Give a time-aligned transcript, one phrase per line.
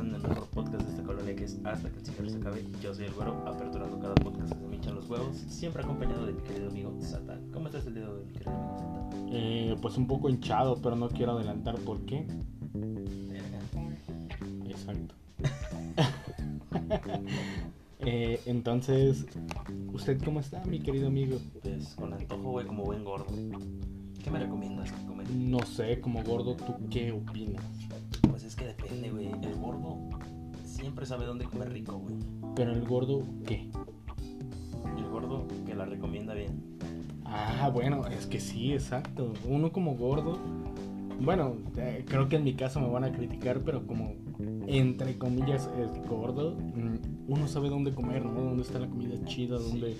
[0.00, 2.36] están en el mejor podcast de esta colonia que es Hasta que el cigarro se
[2.38, 2.64] acabe.
[2.82, 6.42] Yo soy el güero, aperturando cada podcast me hinchan los huevos, siempre acompañado de mi
[6.42, 7.50] querido amigo Satan.
[7.52, 9.28] ¿Cómo estás el día de hoy, mi querido amigo Satan?
[9.32, 12.26] Eh, pues un poco hinchado, pero no quiero adelantar por qué.
[14.68, 15.14] Exacto.
[18.02, 19.26] Eh, entonces,
[19.92, 21.36] ¿usted cómo está, mi querido amigo?
[21.62, 23.26] Pues con antojo, güey, como buen gordo.
[24.24, 25.28] ¿Qué me recomiendas comer?
[25.28, 27.62] No sé, como gordo, ¿tú qué opinas?
[28.60, 29.28] Que depende, güey.
[29.42, 29.96] El gordo
[30.66, 32.14] siempre sabe dónde comer rico, güey.
[32.54, 33.70] Pero el gordo, ¿qué?
[34.98, 36.78] El gordo que la recomienda bien.
[37.24, 39.32] Ah, bueno, es que sí, exacto.
[39.48, 40.38] Uno como gordo,
[41.20, 44.12] bueno, eh, creo que en mi caso me van a criticar, pero como
[44.66, 48.42] entre comillas es gordo, mm, uno sabe dónde comer, ¿no?
[48.42, 49.96] Dónde está la comida chida, dónde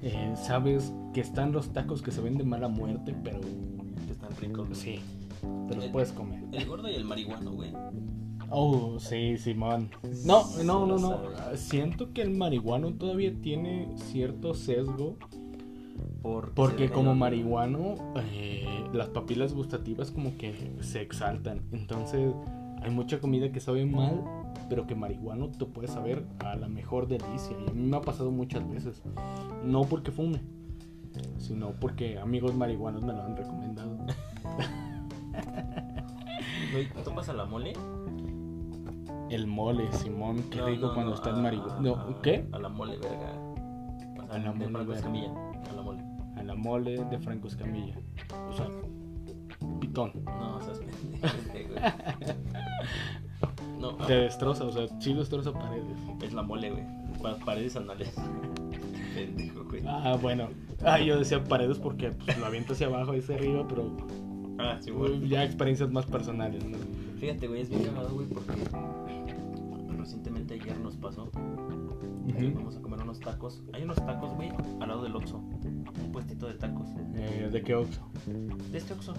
[0.00, 3.40] eh, sabes que están los tacos que se ven de mala muerte, pero
[4.06, 4.68] Que están ricos.
[4.72, 5.00] sí,
[5.68, 6.42] te los El- puedes comer.
[6.52, 7.72] El gordo y el marihuano, güey.
[8.50, 9.90] Oh, sí, Simón.
[10.24, 11.20] No, no, no, no.
[11.54, 15.16] Siento que el marihuano todavía tiene cierto sesgo
[16.22, 17.94] Por Porque como marihuano,
[18.32, 21.62] eh, las papilas gustativas como que se exaltan.
[21.72, 22.32] Entonces,
[22.82, 24.22] hay mucha comida que sabe mal,
[24.68, 27.56] pero que marihuano te puede saber a la mejor delicia.
[27.66, 29.02] Y a mí me ha pasado muchas veces.
[29.64, 30.40] No porque fume,
[31.38, 33.97] sino porque amigos marihuanos me lo han recomendado.
[36.72, 37.72] Güey, ¿topas a la mole?
[39.30, 41.80] El mole, Simón, qué No, rico no, cuando no, está en marihuana.
[41.80, 42.46] No, a- ¿Qué?
[42.52, 43.32] A la mole, verga.
[44.22, 44.92] O sea, A la de mole, Franco.
[44.94, 45.30] Escamilla.
[45.70, 46.02] A la mole.
[46.36, 47.96] A la mole de Franco Escamilla.
[48.48, 48.66] O sea,
[49.80, 50.12] pitón.
[50.24, 51.68] No, esas pendejas, güey.
[53.80, 55.96] No, Te destroza, o sea, sí destroza paredes.
[56.22, 56.84] es la mole, güey.
[57.22, 58.14] Pa- Paredes anales.
[59.14, 59.82] Pendejo, güey.
[59.86, 60.48] Ah, bueno.
[60.84, 63.96] Ah, yo decía paredes porque pues, lo aviento hacia abajo y hacia arriba, pero
[64.58, 65.28] Ah, sí, güey.
[65.28, 66.76] ya experiencias más personales, ¿no?
[67.18, 68.52] Fíjate, güey, es bien cagado, güey, porque
[69.96, 71.24] recientemente ayer nos pasó.
[71.24, 72.52] Ujú.
[72.54, 73.62] Vamos a comer unos tacos.
[73.72, 75.38] Hay unos tacos, güey, al lado del Oxxo.
[75.38, 76.88] Un puestito de tacos.
[77.14, 78.02] Eh, ¿De qué Oxxo?
[78.70, 79.14] De este Oxxo.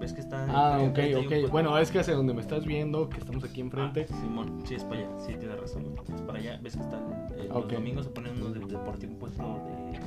[0.00, 1.50] ¿Ves que está Ah, ok, enfrente ok.
[1.50, 4.06] Bueno, es que hacia donde me estás viendo, que estamos aquí enfrente.
[4.10, 5.08] Ah, Simón, sí, es para allá.
[5.20, 5.84] Sí, tienes razón.
[6.14, 6.58] Es para allá.
[6.62, 7.02] ¿Ves que están
[7.36, 7.64] eh, Ok.
[7.64, 10.00] los domingos se ponen unos de deportivo un puesto de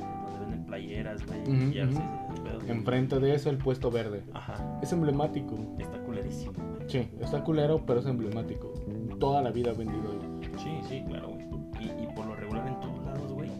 [0.68, 1.40] playeras, güey,
[1.78, 2.00] ese
[2.44, 2.60] pedo?
[2.68, 4.22] Enfrente de eso, el puesto verde.
[4.34, 4.78] Ajá.
[4.82, 5.56] Es emblemático.
[5.78, 6.88] Está culerísimo, güey.
[6.88, 8.72] Sí, está culero, pero es emblemático.
[9.18, 10.50] Toda la vida ha vendido ahí.
[10.58, 11.48] Sí, sí, claro, güey.
[11.80, 13.50] Y, y por lo regular en todos lados, güey.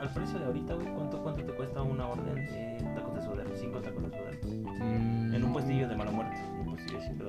[0.00, 3.50] al precio de ahorita, güey, ¿cuánto, ¿cuánto te cuesta una orden de tacos de suadero?
[3.54, 4.38] Cinco tacos de suadero.
[4.82, 6.36] Mm, En un puestillo de mala muerte.
[6.58, 7.28] Un puestillo así, pero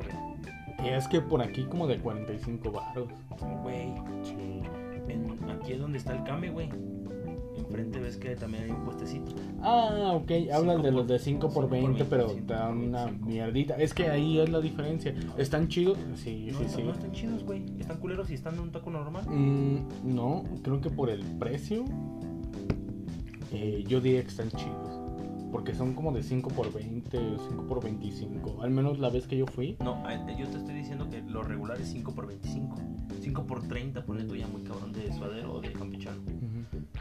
[0.84, 3.09] Y es que por aquí como de 45 baros.
[3.63, 3.94] Güey,
[4.24, 4.62] Sí.
[5.09, 6.69] en- aquí es donde está el Kame, güey.
[7.72, 9.32] Enfrente ves que también hay un puestecito.
[9.62, 13.06] Ah, ok, hablan de los de 5 por cinco por 20, pero 25, dan una
[13.06, 13.26] 25.
[13.30, 13.76] mierdita.
[13.76, 15.16] Es que ahí es la diferencia.
[15.38, 15.98] ¿Están chidos?
[16.16, 16.84] Sí, No, sí, no, sí.
[16.84, 17.64] no están chidos, güey.
[17.80, 19.24] Están culeros y están en un taco normal.
[19.26, 21.86] Mm, no, creo que por el precio,
[23.54, 25.00] eh, yo diría que están chidos.
[25.52, 28.62] Porque son como de 5 por 20, 5 por 25.
[28.62, 29.76] Al menos la vez que yo fui.
[29.84, 30.02] No,
[30.38, 32.76] yo te estoy diciendo que lo regular es 5 por 25.
[33.22, 36.22] 5 por 30, ponle tú ya muy cabrón de suadero o de campechano.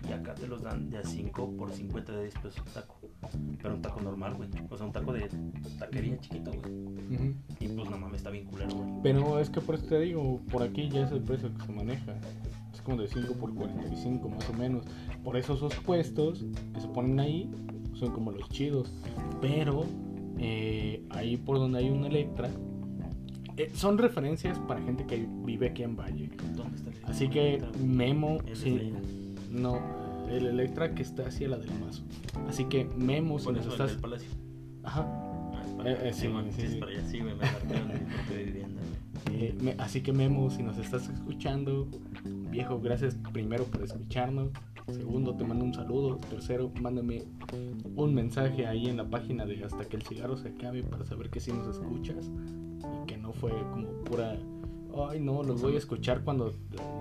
[0.08, 2.96] Y acá te los dan de a 5 por 50 de 10 pesos el taco.
[3.62, 4.48] Pero un taco normal, güey.
[4.70, 5.28] O sea, un taco de
[5.78, 6.74] taquería chiquito, güey.
[7.14, 7.34] Ujú.
[7.60, 8.90] Y pues no mames, está bien culero, güey.
[9.02, 11.72] Pero es que por eso te digo, por aquí ya es el precio que se
[11.72, 12.14] maneja.
[12.72, 14.86] Es como de 5 por 45 más o menos.
[15.22, 17.50] Por eso esos puestos que se ponen ahí
[17.94, 18.92] son como los chidos.
[19.40, 19.84] Pero
[20.38, 22.48] eh, ahí por donde hay un Electra,
[23.56, 26.30] eh, son referencias para gente que vive aquí en Valle.
[26.56, 28.92] ¿Dónde está el Así que Memo, sí,
[29.50, 29.80] no,
[30.28, 32.02] el Electra que está hacia la del mazo.
[32.48, 33.90] Así que Memo, si nos el estás...
[33.90, 34.30] del palacio.
[34.82, 35.06] Ajá.
[39.78, 41.88] Así que Memo, si nos estás escuchando,
[42.50, 44.50] viejo, gracias primero por escucharnos.
[44.88, 46.16] Segundo, te mando un saludo.
[46.28, 47.24] Tercero, mándame
[47.96, 51.30] un mensaje ahí en la página de hasta que el cigarro se acabe para saber
[51.30, 52.30] que sí nos escuchas
[53.02, 54.36] y que no fue como pura.
[55.08, 56.52] Ay, no, los voy a escuchar cuando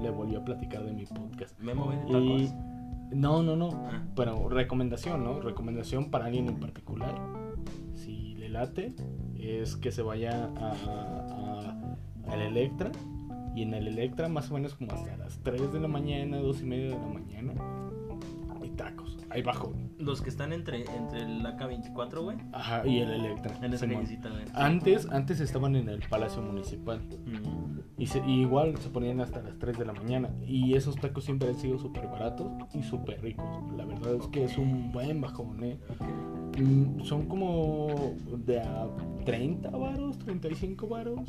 [0.02, 1.60] le volví a platicar de mi podcast.
[1.60, 3.70] Memo vende Y no, no, no.
[3.92, 5.40] Ah, Pero recomendación, ¿no?
[5.40, 7.16] Recomendación para alguien en particular.
[7.96, 8.94] Si le late,
[9.40, 12.92] es que se vaya a, a- al Electra.
[13.56, 16.62] Y en el Electra, más o menos como hasta las 3 de la mañana, 2
[16.62, 17.54] y media de la mañana,
[18.62, 19.18] hay tacos.
[19.30, 19.74] Ahí bajo.
[20.00, 22.38] Los que están entre, entre el AK-24, güey.
[22.54, 23.56] Ajá, y el Electra.
[23.62, 24.44] En esa callecita, güey.
[24.54, 27.00] Antes, antes estaban en el Palacio Municipal.
[27.25, 27.80] Mm.
[28.01, 30.30] Y, se- y igual se ponían hasta las 3 de la mañana.
[30.48, 33.46] Y esos tacos siempre han sido súper baratos y súper ricos.
[33.75, 35.78] La verdad es que es un buen bajón, ¿eh?
[36.57, 37.88] Mm, son como
[38.45, 38.88] de a
[39.25, 41.19] 30 varos, 35 varos,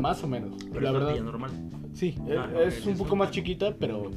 [0.00, 0.54] más o menos.
[0.72, 1.20] Pero la es verdad.
[1.22, 1.50] normal.
[1.92, 4.10] Sí, Ah, es, ok, es un poco más chiquita, pero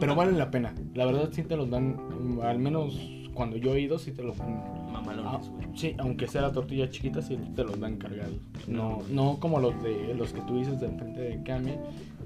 [0.00, 0.74] pero valen la pena.
[0.94, 1.96] La verdad sí te los dan,
[2.42, 2.98] al menos
[3.34, 4.62] cuando yo he ido sí te los dan.
[4.88, 5.66] Ah, Mamalones, güey.
[5.74, 8.34] sí, aunque sea la tortilla chiquita sí te los dan cargados.
[8.66, 11.74] No, no como los de los que tú dices de enfrente de Cami,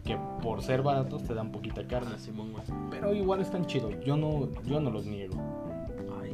[0.05, 2.11] que por ser baratos te dan poquita carne.
[2.15, 2.63] Ah, Simón, güey.
[2.91, 3.93] Pero igual están chidos.
[4.05, 5.35] Yo no, yo no los niego.
[6.23, 6.33] Ay,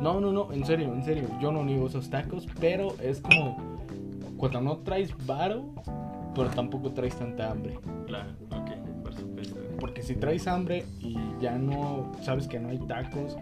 [0.00, 1.24] No, no, no, en serio, en serio.
[1.40, 3.56] Yo no niego esos tacos, pero es como
[4.36, 5.64] cuando no traes varo,
[6.34, 7.78] pero tampoco traes tanta hambre.
[8.06, 8.70] claro, ok.
[9.84, 13.36] Porque si traes hambre y ya no sabes que no hay tacos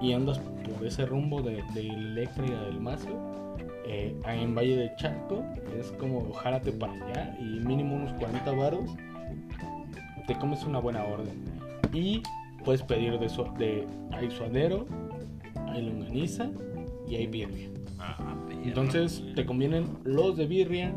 [0.00, 3.44] y andas por ese rumbo de, de Electra del Mazo,
[3.86, 5.44] eh, en Valle de Chalco
[5.78, 8.90] es como jálate para allá y mínimo unos 40 varos
[10.26, 11.44] te comes una buena orden.
[11.92, 12.24] Y
[12.64, 14.84] puedes pedir de, su, de hay suadero,
[15.68, 16.50] hay longaniza
[17.06, 17.68] y hay birria.
[18.00, 18.18] Ah,
[18.64, 20.92] Entonces te convienen los de birria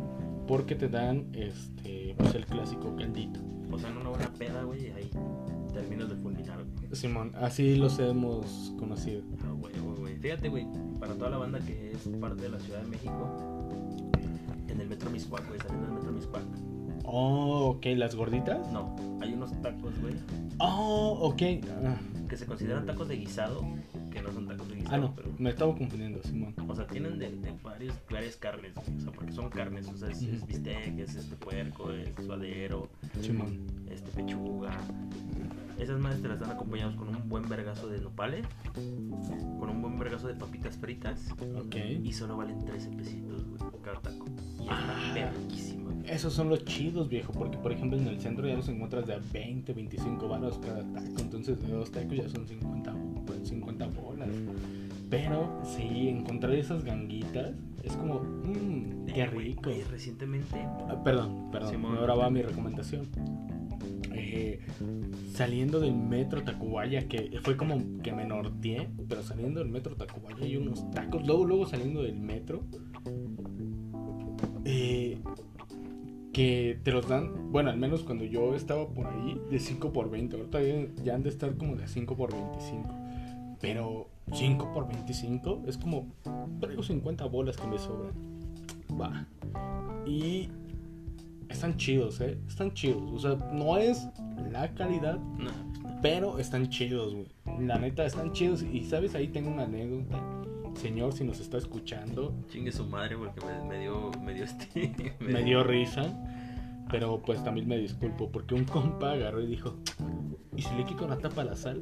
[0.47, 3.50] porque te dan este pues el clásico caldito.
[3.71, 5.09] O sea, en una buena peda, güey, ahí
[5.73, 6.95] terminas de fulminar, güey.
[6.95, 9.21] Simón, así los hemos conocido.
[9.43, 10.15] Ah, güey, güey, güey.
[10.17, 10.67] Fíjate, güey,
[10.99, 13.61] para toda la banda que es parte de la Ciudad de México,
[14.67, 16.43] en el Metro Miscuac, güey, saliendo del Metro Miscuac.
[17.03, 18.71] Oh, ok, las gorditas.
[18.71, 20.13] No, hay unos tacos, güey,
[20.59, 21.41] Oh, ok.
[21.85, 21.95] Ah,
[22.29, 23.65] que se consideran tacos de guisado,
[24.11, 24.40] que no son
[24.91, 25.29] Ah, no, pero...
[25.39, 26.53] me estaba confundiendo, Simón.
[26.67, 28.97] O sea, tienen de, de varios, varias carnes, güey.
[28.97, 29.87] O sea, porque son carnes.
[29.87, 32.89] O sea, es, es bistec, es este puerco, es suadero,
[33.21, 33.65] Simón.
[33.89, 34.77] este pechuga.
[35.79, 39.97] Esas madres te las dan acompañados con un buen vergazo de nopales, con un buen
[39.97, 41.31] vergazo de papitas fritas.
[41.57, 41.75] Ok.
[42.03, 44.25] Y solo valen 13 pesitos, güey, cada taco.
[44.59, 45.31] Y está Ah.
[46.07, 49.13] Esos son los chidos, viejo, porque por ejemplo en el centro ya los encuentras de
[49.15, 52.93] a 20, 25 baros cada taco, entonces los tacos ya son 50,
[53.25, 54.29] pues, 50 bolas.
[55.09, 57.51] Pero sí, encontrar esas ganguitas
[57.83, 59.63] es como, mmm, qué rico.
[59.69, 60.57] güey, recientemente,
[60.89, 61.97] Ah, perdón, perdón, Simón.
[61.97, 63.07] ahora va mi recomendación.
[64.13, 64.59] Eh,
[65.33, 70.43] saliendo del metro Tacubaya, que fue como que me norteé, pero saliendo del metro Tacubaya
[70.43, 72.61] hay unos tacos, luego, luego saliendo del metro,
[74.65, 75.17] eh,
[76.33, 80.09] que te los dan, bueno, al menos cuando yo estaba por ahí, de 5 por
[80.09, 80.59] 20, ahorita
[81.03, 82.89] ya, han de estar como de 5 por 25,
[83.59, 86.07] pero 5 por 25 es como,
[86.59, 88.13] traigo 50 bolas que me sobran,
[88.99, 89.27] va,
[90.05, 90.49] y
[91.49, 94.07] están chidos, eh, están chidos, o sea, no es
[94.51, 95.51] la calidad, no.
[96.01, 97.27] pero están chidos, güey.
[97.59, 98.63] La neta, están chidos.
[98.63, 100.19] Y sabes, ahí tengo una anécdota.
[100.75, 105.15] Señor, si nos está escuchando, chingue su madre porque me, me dio, me dio este.
[105.19, 106.03] me dio risa.
[106.89, 109.77] Pero pues también me disculpo porque un compa agarró y dijo,
[110.55, 111.81] ¿y si le quito la tapa a la sal?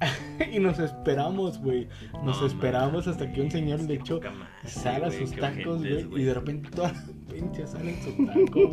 [0.52, 1.88] Y nos esperamos, güey.
[2.24, 4.20] Nos No esperamos hasta que un señor le echó
[4.64, 6.22] sal a sus qué tacos, güey.
[6.22, 8.72] Y de repente toda la pinche sal en su taco.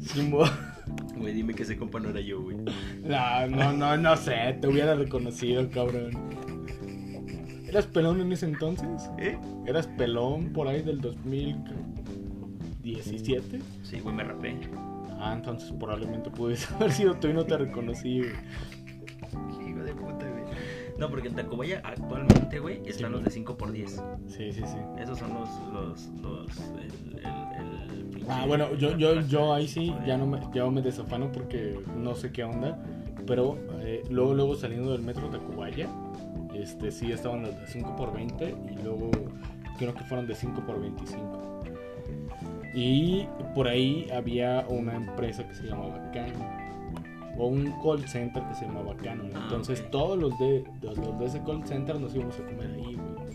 [0.00, 0.50] Simón.
[1.16, 2.56] Güey, dime que ese compa no era yo, güey.
[3.04, 6.10] No, no, no, no sé, te hubiera reconocido, cabrón.
[7.68, 9.08] ¿Eras pelón en ese entonces?
[9.18, 9.38] ¿Eh?
[9.66, 13.60] ¿Eras pelón por ahí del 2017?
[13.82, 14.58] Sí, güey, me rapé.
[15.18, 18.32] Ah, entonces probablemente pudiste haber sido tú y no te reconocí, güey.
[19.66, 20.42] Hijo de puta, güey.
[20.98, 24.60] No, porque en Tacubaya actualmente, güey, están Sí, los de 5 por 10 Sí, sí,
[24.64, 24.76] sí.
[24.98, 29.66] Esos son los, los, los, el, el, el pinche- Ah, bueno, yo, yo, yo ahí
[29.66, 32.78] sí ya no me, ya me desafano porque no sé qué onda.
[33.26, 35.88] Pero eh, luego, luego saliendo del metro Tacubaya,
[36.54, 39.10] este, sí estaban los de 5 por 20 y luego
[39.78, 41.62] creo que fueron de 5 por 25.
[42.74, 46.61] Y por ahí había una empresa que se llamaba Canon.
[47.38, 49.30] O un call center que se llamaba Canon.
[49.34, 49.90] Ah, Entonces ok.
[49.90, 53.32] todos los de, de- los de ese call center nos íbamos a comer ahí, güey.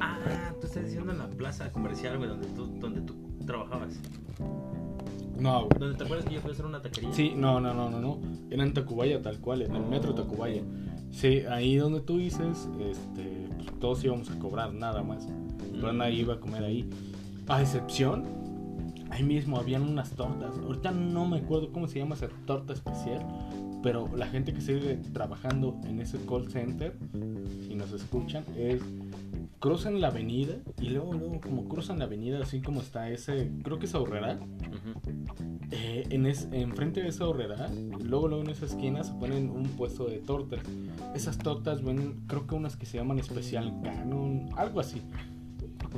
[0.00, 0.18] Ah,
[0.60, 3.14] tú estás diciendo en la plaza comercial, güey, donde tú, donde tú
[3.46, 4.00] trabajabas.
[5.38, 5.78] No, güey.
[5.78, 7.12] ¿Donde te acuerdas que yo fui a hacer una taquería?
[7.12, 8.18] Sí, no, no, no, no, no.
[8.50, 10.62] Era en Tacubaya tal cual, en el metro Tacubaya.
[11.10, 15.28] Sí, ahí donde tú dices, este, pues, todos íbamos a cobrar nada más.
[15.72, 16.88] Pero nadie iba a comer ahí.
[17.48, 18.24] A excepción,
[19.12, 20.54] ahí mismo habían unas tortas.
[20.58, 23.24] Ahorita no me acuerdo cómo se llama esa torta especial.
[23.82, 26.96] Pero la gente que sigue trabajando en ese call center,
[27.66, 28.80] si nos escuchan, es
[29.58, 33.78] cruzan la avenida y luego, luego como cruzan la avenida así como está ese, creo
[33.78, 35.00] que es Aurrera, Ujú.
[35.70, 37.68] eh, en es, enfrente de esa horrera,
[38.04, 40.60] luego, luego en esa esquina se ponen un puesto de tortas.
[41.14, 45.02] Esas tortas ven, creo que unas que se llaman especial canon, algo así.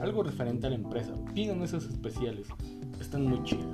[0.01, 1.15] Algo referente a la empresa.
[1.35, 2.49] Pidan esas especiales.
[3.01, 3.65] Están muy chidas.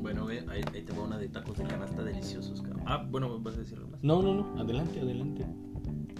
[0.00, 2.82] Bueno, güey, ahí, ahí te va una de tacos de canasta deliciosos, cabrón.
[2.86, 4.02] Ah, bueno, vas a decirlo más.
[4.02, 5.44] No, no, no, adelante, adelante.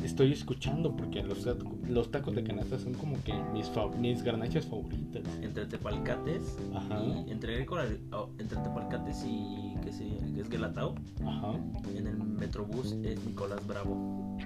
[0.05, 1.47] Estoy escuchando porque los,
[1.89, 5.23] los tacos de canasta son como que mis, fa- mis garnachas favoritas.
[5.43, 7.01] Entre Tepalcates Ajá.
[7.05, 10.95] y entre, entre Tepalcates y que, se, que es Guelatao,
[11.25, 11.53] Ajá.
[11.95, 14.37] en el Metrobús es Nicolás Bravo.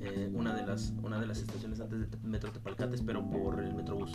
[0.00, 3.60] Eh, una, de las, una de las estaciones antes de Te- Metro Tepalcates, pero por
[3.62, 4.12] el Metrobús.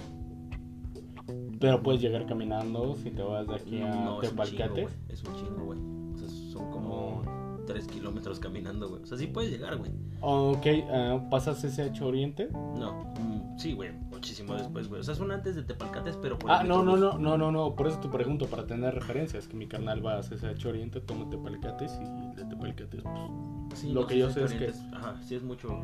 [1.59, 4.81] Pero puedes llegar caminando si te vas de aquí a No, es un chingo, Tepalcate.
[4.83, 4.93] güey.
[5.09, 5.79] Es un chingo, güey.
[6.13, 7.21] O sea, son como
[7.67, 9.03] 3 kilómetros caminando, güey.
[9.03, 9.91] O sea, sí puedes llegar, güey.
[10.21, 12.50] Ok, ah, ¿pasas SH Oriente?
[12.51, 13.91] No, mm, sí, güey.
[14.09, 15.01] Muchísimo después, güey.
[15.01, 17.75] O sea, son antes de Tepalcates, pero por Ah, no, no, no, no, no, no,
[17.75, 21.29] por eso te pregunto, para tener referencias, que mi carnal va a SH Oriente, toma
[21.29, 23.79] Tepalcates y de Tepalcates, pues...
[23.79, 25.81] Sí, Lo no, que yo sé es que- Ajá, sí es mucho.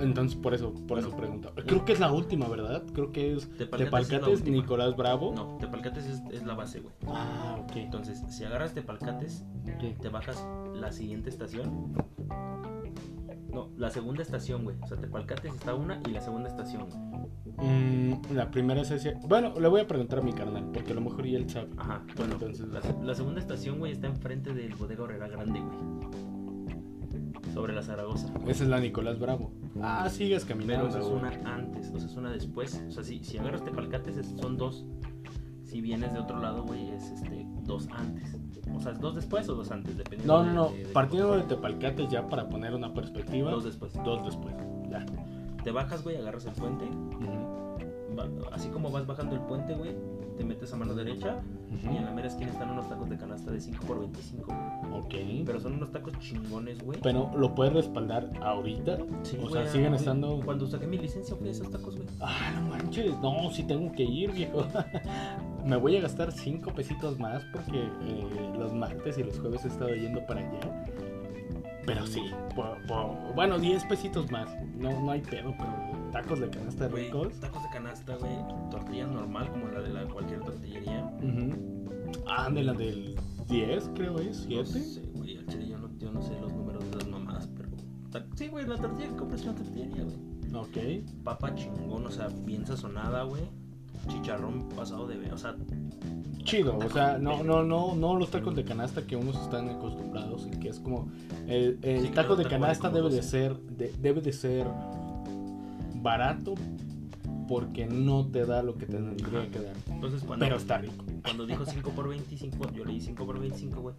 [0.00, 1.22] Entonces, por eso, por eso Bueno.
[1.22, 1.52] pregunto.
[1.66, 2.82] Creo que es la última, ¿verdad?
[2.92, 4.44] Creo que es Tepalcates Tepalcates, es.
[4.48, 5.32] Nicolás Bravo.
[5.34, 6.94] No, Tepalcates es, es la base, güey.
[7.06, 7.76] Ah, ok.
[7.76, 9.98] Entonces, si agarras Tepalcates, ok.
[10.00, 11.92] te bajas la siguiente estación.
[13.52, 14.76] No, la segunda estación, güey.
[14.82, 17.24] O sea, Tepalcates está una y la segunda estación, güey.
[17.56, 19.14] Mm, la primera es ese.
[19.28, 21.68] Bueno, le voy a preguntar a mi carnal, porque a lo mejor ya él sabe.
[21.76, 26.23] Ajá, bueno, Entonces- la, la segunda estación, güey, está enfrente del Bodega Horrera Grande, güey.
[27.54, 28.28] Sobre la Zaragoza.
[28.48, 29.52] Esa es la Nicolás Bravo.
[29.80, 30.88] Ah, sigues Pero caminando.
[30.88, 32.82] esa es una antes, o sea, es una después.
[32.88, 34.84] O sea, si, si agarras Tepalcates, es- son dos.
[35.62, 38.36] Si vienes de otro lado, güey, es este, dos antes.
[38.74, 40.42] O sea, es dos después o dos antes, dependiendo.
[40.42, 40.68] No, no, de- no.
[40.76, 43.50] de- de- Partiendo de Tepalcates ya para poner una perspectiva.
[43.50, 43.92] Dos después.
[44.04, 44.54] Dos después.
[44.90, 45.04] Ya.
[45.62, 46.84] Te bajas, güey, agarras el puente.
[48.52, 49.96] Así como vas bajando el puente, güey,
[50.36, 51.40] te metes a mano derecha.
[51.82, 54.46] Y en la mera esquina están unos tacos de canasta de 5 por 25
[54.94, 55.14] Ok.
[55.44, 56.98] Pero son unos tacos chingones, güey.
[57.02, 58.98] Pero lo puedes respaldar ahorita.
[59.22, 60.40] Sí, o sea, siguen estando.
[60.44, 62.08] Cuando saqué mi licencia fui a esos tacos, güey.
[62.20, 63.18] Ah, no manches.
[63.20, 64.64] No, sí tengo que ir, viejo.
[65.64, 69.68] Me voy a gastar cinco pesitos más porque eh, los martes y los jueves he
[69.68, 70.84] estado yendo para allá.
[71.86, 72.22] Pero sí,
[72.54, 74.48] po- po- bueno, 10 pesitos más.
[74.78, 77.38] No, no hay pedo, pero tacos de canasta Güey, ricos.
[77.40, 78.32] tacos de canasta, güey.
[78.70, 81.04] Tortilla normal, como la de la, cualquier tortillería.
[81.22, 82.22] Ujú.
[82.26, 83.16] Ah, de la del
[83.48, 84.66] 10, creo es, No 7.
[84.66, 87.68] sé, güey, al chile yo no, yo no sé los números de las mamadas, pero...
[88.36, 90.16] Sí, güey, la tortilla que compras en la tortillería, güey.
[90.54, 91.04] Ok.
[91.24, 93.42] Papa chingón, o sea, bien sazonada, güey.
[94.08, 95.32] Chicharrón pasado de...
[95.32, 95.56] O sea,
[96.44, 100.46] Chido, o sea, no, no, no, no los tacos de canasta que unos están acostumbrados,
[100.46, 101.08] y que es como
[101.48, 103.28] el, el Sí, taco de canasta debe de 12.
[103.28, 104.66] ser, de- debe de ser
[106.02, 106.54] barato
[107.48, 110.44] porque no te da lo que te tendría que dar, entonces cuando...
[110.44, 111.04] pero está rico.
[111.22, 113.94] Cuando dijo 5 por 25, yo leí 5 por 25, güey.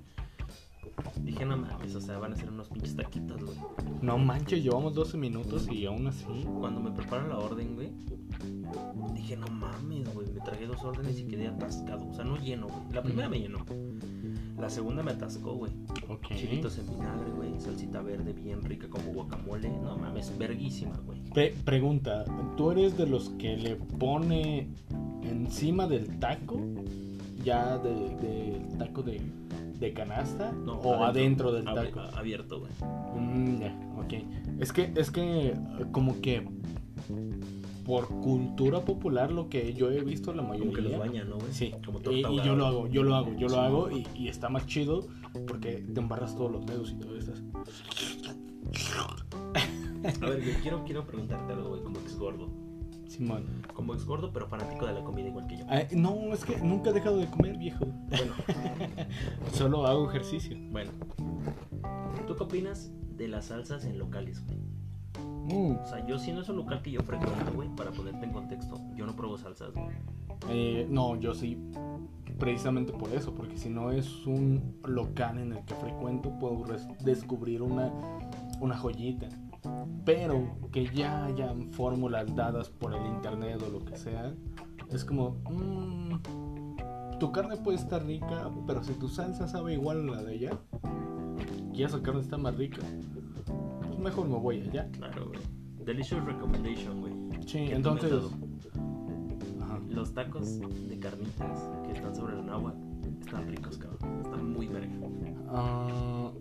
[1.22, 3.58] Dije, no mames, o sea, van a ser unos pinches taquitos, güey.
[4.02, 6.26] No manches, llevamos 12 minutos y aún así.
[6.60, 7.92] Cuando me preparan la orden, güey,
[9.14, 10.28] dije, no mames, güey.
[10.32, 12.08] Me tragué dos órdenes y quedé atascado.
[12.08, 12.94] O sea, no lleno, güey.
[12.94, 13.66] La primera me llenó.
[14.60, 15.72] La segunda me atascó, güey.
[16.10, 16.28] Ok.
[16.36, 17.60] Chilitos en vinagre, güey.
[17.60, 19.70] Salsita verde bien rica como guacamole.
[19.70, 21.20] No mames, verguísima, güey.
[21.34, 22.24] Pre- pregunta,
[22.56, 24.70] ¿tú eres de los que le pone
[25.24, 26.60] encima del taco?
[27.44, 29.22] Ya de- del taco de,
[29.80, 32.00] de canasta No, o adentro, del taco.
[32.16, 32.72] abierto, güey.
[33.20, 34.14] Mm, ya, ok.
[34.60, 35.56] Es que, es que, eh,
[35.92, 36.48] como que
[37.86, 40.72] por cultura popular, lo que yo he visto, la mayoría.
[40.72, 41.54] Como que los bañan, ¿no, güey?
[41.54, 44.28] Sí, Como y, y yo lo hago, yo lo hago, yo lo hago y, y
[44.28, 45.08] está más chido
[45.48, 47.32] porque te embarras todos los dedos y todo eso.
[50.22, 52.50] A ver, güey, quiero, quiero preguntarte algo, güey, como ex gordo.
[53.08, 53.46] Simón.
[53.74, 55.66] Como ex gordo, pero fanático de la comida igual que yo.
[55.70, 57.86] Ah, no, es que nunca he dejado de comer, viejo.
[58.10, 58.34] Bueno,
[59.54, 60.58] Solo hago ejercicio.
[60.72, 60.92] bueno.
[62.28, 64.58] ¿Tú qué opinas de las salsas en locales, güey?
[65.46, 68.32] Mm, O sea, yo siendo es un local que yo frecuento, güey, para ponerte en
[68.32, 69.86] contexto, yo no pruebo salsas, güey.
[70.50, 71.58] eh, no, yo sí.
[72.40, 76.66] Precisamente por eso, porque si no es un local en el que frecuento, puedo
[77.04, 77.92] descubrir una,
[78.60, 79.28] una joyita.
[80.04, 84.34] Pero que ya hayan fórmulas dadas por el internet o lo que sea,
[84.92, 90.16] es como, mm, tu carne puede estar rica, pero si tu salsa sabe igual a
[90.16, 90.60] la de allá,
[91.74, 92.82] y esa carne está más rica,
[94.06, 94.88] mejor me voy allá.
[94.92, 95.40] Claro, güey.
[95.84, 97.14] Delicious recommendation, güey.
[97.46, 98.14] Sí, ¿Qué entonces...
[99.62, 99.80] Ajá.
[99.90, 102.74] Los tacos de carnitas que están sobre el agua
[103.20, 104.22] están ricos, cabrón.
[104.24, 104.94] Están muy verga.
[105.50, 106.32] Ah,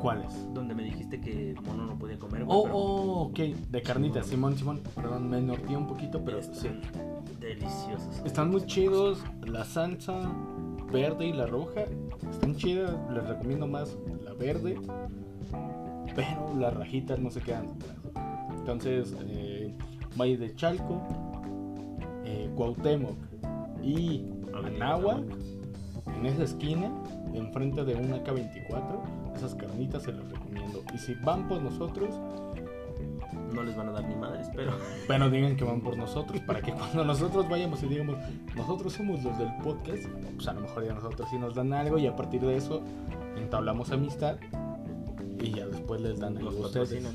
[0.00, 0.52] ¿Cuáles?
[0.52, 2.58] Donde me dijiste que mono no podía comer, güey.
[2.58, 3.38] Oh, pero oh, ok,
[3.70, 4.82] de carnitas, Simón, Simón.
[4.94, 6.68] Perdón, me norteé un poquito, pero están sí.
[7.40, 8.22] deliciosos.
[8.24, 9.24] Están muy chidos.
[9.46, 10.30] La salsa
[10.92, 11.84] verde y la roja
[12.30, 12.94] están chidas.
[13.12, 14.78] Les recomiendo más la verde.
[16.18, 17.96] Pero las rajitas no se quedan atrás.
[18.58, 19.72] Entonces, eh,
[20.18, 21.00] Valle de Chalco,
[22.24, 23.16] eh, Cuauhtémoc
[23.84, 25.22] y Anáhuac
[26.16, 26.90] en esa esquina,
[27.34, 30.82] enfrente de una K24, esas carnitas se las recomiendo.
[30.92, 32.10] Y si van por nosotros,
[33.54, 34.72] No les van a dar ni madres, pero.
[35.06, 38.16] bueno, digan que van por nosotros para que cuando nosotros vayamos y digamos,
[38.56, 41.96] nosotros somos los del podcast, pues a lo mejor ya nosotros sí nos dan algo
[41.98, 42.82] y a partir de eso
[43.36, 44.36] entablamos amistad
[45.40, 47.12] y ya después les dan algo Los patrocinan.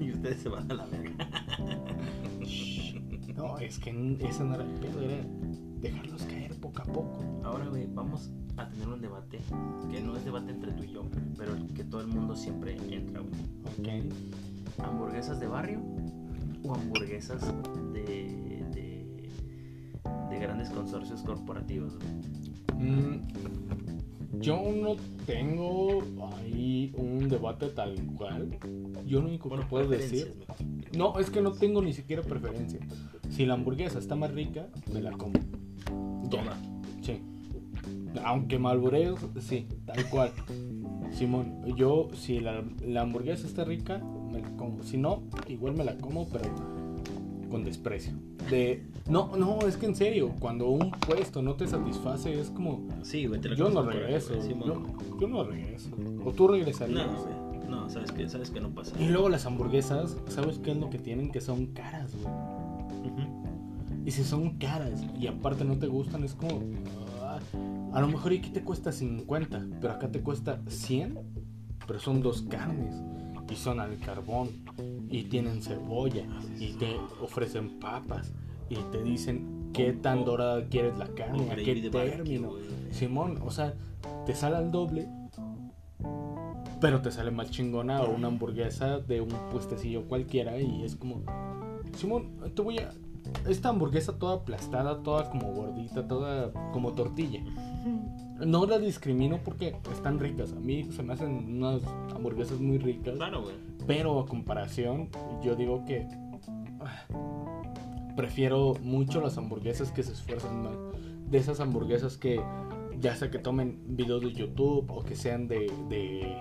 [0.00, 1.28] y ustedes se van a la verga.
[3.36, 5.16] No, es que ese no era el pedo, era
[5.80, 7.24] dejarlos caer poco a poco.
[7.44, 9.38] Ahora, güey, vamos a tener un debate.
[9.90, 11.02] Que no es debate entre tú y yo,
[11.36, 14.02] pero el que todo el mundo siempre entra, güey.
[14.02, 14.12] Ok.
[14.82, 15.80] ¿Hamburguesas de barrio
[16.64, 17.40] o hamburguesas
[17.92, 18.02] de,
[18.72, 19.30] de,
[20.30, 21.94] de grandes consorcios corporativos?
[21.96, 22.90] güey?
[22.90, 23.20] Mm,
[24.40, 26.02] yo no tengo
[26.34, 28.58] ahí un debate tal cual.
[29.06, 30.34] Yo lo único que puedo decir.
[30.96, 32.80] No, es que no tengo ni siquiera preferencia.
[33.30, 35.34] Si la hamburguesa está más rica, me la como.
[36.24, 36.30] Ya.
[36.30, 36.56] Toda.
[37.02, 37.20] Sí.
[38.24, 40.32] Aunque malbureo, sí, tal cual.
[41.12, 43.98] Simón, yo si la, la hamburguesa está rica,
[44.30, 44.82] me la como.
[44.82, 46.75] Si no, igual me la como, pero
[47.48, 48.12] con desprecio.
[48.50, 52.88] De no, no, es que en serio, cuando un puesto no te satisface, es como
[53.02, 54.34] Sí, güey, te la yo no regreso.
[54.48, 54.82] Yo,
[55.20, 55.90] yo no regreso.
[56.24, 57.06] O tú regresarías.
[57.06, 57.68] No, güey.
[57.68, 58.92] No, sabes que, sabes que no pasa.
[59.00, 61.30] Y luego las hamburguesas, ¿sabes qué es lo que tienen?
[61.30, 62.34] Que son caras, güey.
[64.04, 66.60] Y si son caras y aparte no te gustan, es como.
[67.22, 67.40] ah,
[67.92, 71.18] a lo mejor aquí te cuesta 50, pero acá te cuesta 100,
[71.86, 72.94] pero son dos carnes.
[73.48, 74.50] Y son al carbón.
[75.08, 76.26] Y tienen cebolla.
[76.58, 78.32] Y te ofrecen papas.
[78.68, 82.52] Y te dicen qué tan dorada quieres la carne, a qué término.
[82.90, 83.74] Simón, o sea,
[84.24, 85.08] te sale al doble.
[86.80, 90.58] Pero te sale más chingona o una hamburguesa de un puestecillo cualquiera.
[90.58, 91.22] Y es como.
[91.96, 92.92] Simón, te voy a.
[93.48, 97.42] Esta hamburguesa toda aplastada, toda como gordita, toda como tortilla.
[98.44, 100.52] No la discrimino porque están ricas.
[100.52, 101.82] A mí se me hacen unas
[102.14, 103.16] hamburguesas muy ricas.
[103.16, 103.54] Claro, güey.
[103.86, 105.08] Pero a comparación,
[105.42, 106.06] yo digo que
[106.80, 107.06] ah,
[108.16, 110.76] prefiero mucho las hamburguesas que se esfuerzan más.
[111.30, 112.40] De esas hamburguesas que
[113.00, 116.36] ya sea que tomen videos de YouTube o que sean de, de,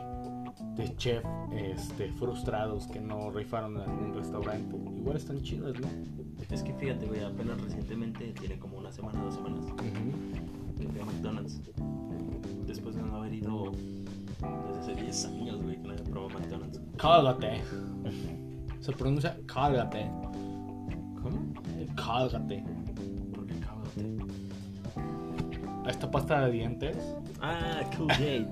[0.76, 4.76] de chef este, frustrados que no rifaron en un restaurante.
[4.76, 5.88] Igual están chidas, ¿no?
[6.50, 9.66] Es que fíjate, güey, apenas recientemente, tiene como una semana, dos semanas,
[11.02, 11.62] a McDonald's.
[12.68, 16.80] Después de no haber ido desde hace 10 años, güey, que no había probado McDonald's.
[16.98, 17.62] Cálgate.
[18.82, 20.10] Se pronuncia cálgate.
[21.22, 21.54] ¿Cómo?
[21.96, 22.64] Cálgate.
[23.34, 24.18] ¿Por qué cágate?
[25.90, 26.98] Esta pasta de dientes.
[27.42, 28.52] Ah, Colgate.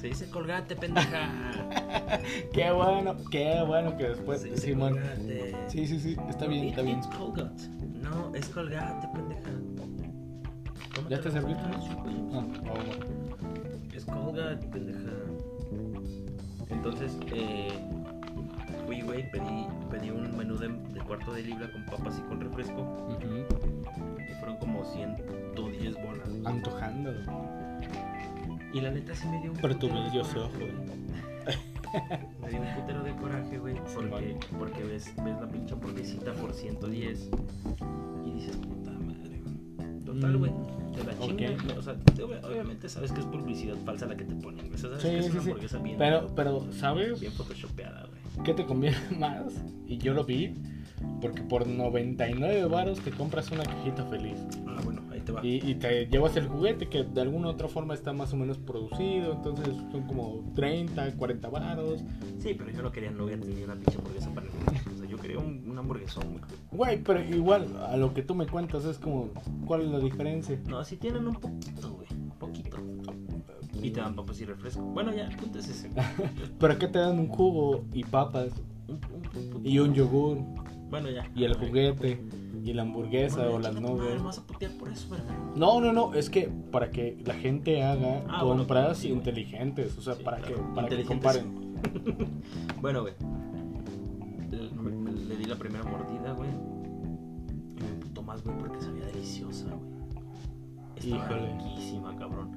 [0.00, 1.30] Se dice colgate, pendeja.
[2.52, 4.94] Qué bueno, qué bueno que después Se dice Simón.
[4.94, 5.54] colgate.
[5.68, 7.00] Sí, sí, sí, está bien, está bien.
[7.16, 7.68] Colgate.
[8.02, 9.29] No, es colgate, pendeja.
[11.10, 11.62] ¿Cómo ¿Ya te serviste?
[11.64, 13.96] Ah, oh.
[13.96, 15.10] Es Colgate, pendeja.
[16.68, 17.72] Entonces, eh,
[18.86, 22.40] fui, güey, pedí, pedí un menú de, de cuarto de libra con papas y con
[22.40, 22.82] refresco.
[22.82, 23.44] Ujú.
[24.20, 26.28] Y fueron como 110 bolas.
[26.44, 27.12] Antojando.
[28.72, 30.58] Y la neta sí me dio un Pero tu brilloso ojo.
[30.58, 30.72] güey.
[32.40, 33.74] Me dio un putero de coraje, güey.
[33.96, 37.30] Porque, porque ves, ves la pinche hamburguesita por 110.
[38.24, 38.89] Y dices, puta.
[40.14, 40.52] Total, Mm, güey.
[40.94, 41.26] Te la ok.
[41.26, 41.76] chingas.
[41.78, 44.78] O sea, te- obviamente sabes que es publicidad falsa la que te ponen, güey.
[44.78, 45.48] Sabes que Sí, es sí, una sí.
[45.48, 48.44] hamburguesa bien, Pero, pero, ¿sabes bien photoshopeada, güey.
[48.44, 49.52] qué te conviene más?
[49.86, 50.54] Y yo lo vi.
[51.22, 54.36] Porque por 99 varos te compras una cajita feliz.
[54.66, 55.44] Ah, bueno, ahí te va.
[55.44, 58.36] Y, y te llevas el juguete que de alguna u otra forma está más o
[58.36, 59.32] menos producido.
[59.32, 62.02] Entonces son como 30, 40 varos.
[62.38, 64.59] Sí, pero yo no quería nuggets ni una pinche hamburguesa para niños.
[65.32, 66.42] Quería un, un hamburguesón, güey.
[66.72, 69.28] Güey, pero igual a lo que tú me cuentas es como,
[69.66, 70.58] ¿cuál es la diferencia?
[70.68, 72.06] No, sí tienen un poquito, güey.
[72.12, 72.76] Un poquito.
[73.82, 74.82] Y te dan papas y refresco.
[74.82, 75.90] Bueno, ya, punto es ese.
[76.58, 78.52] Pero acá te dan un jugo y papas
[78.88, 80.38] Un- un- un- y un yogur
[80.90, 81.30] Bueno, ya.
[81.34, 82.20] y el juguete
[82.62, 84.16] y la hamburguesa Bueno, o las nubes.
[84.18, 85.34] me vas a putear por eso, verga.
[85.56, 89.18] No, no, no, es que para que la gente haga Ah, bueno, compras sí, güey.
[89.18, 91.70] inteligentes, o sea, Sí, para claro, que para que comparen.
[92.82, 93.14] Bueno, güey.
[95.50, 96.48] La primera mordida, güey.
[97.76, 99.90] Y me emputó más, güey, porque sabía deliciosa, güey.
[100.94, 101.58] Estaba Híjole.
[101.58, 102.50] riquísima, cabrón.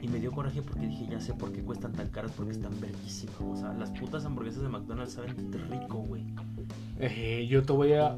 [0.00, 2.72] Y me dio coraje porque dije, ya sé por qué cuestan tan caras, porque están
[2.80, 3.40] verguísimas.
[3.40, 5.36] O sea, las putas hamburguesas de McDonald's saben
[5.70, 6.24] rico, güey.
[6.98, 8.16] Eh, yo te voy a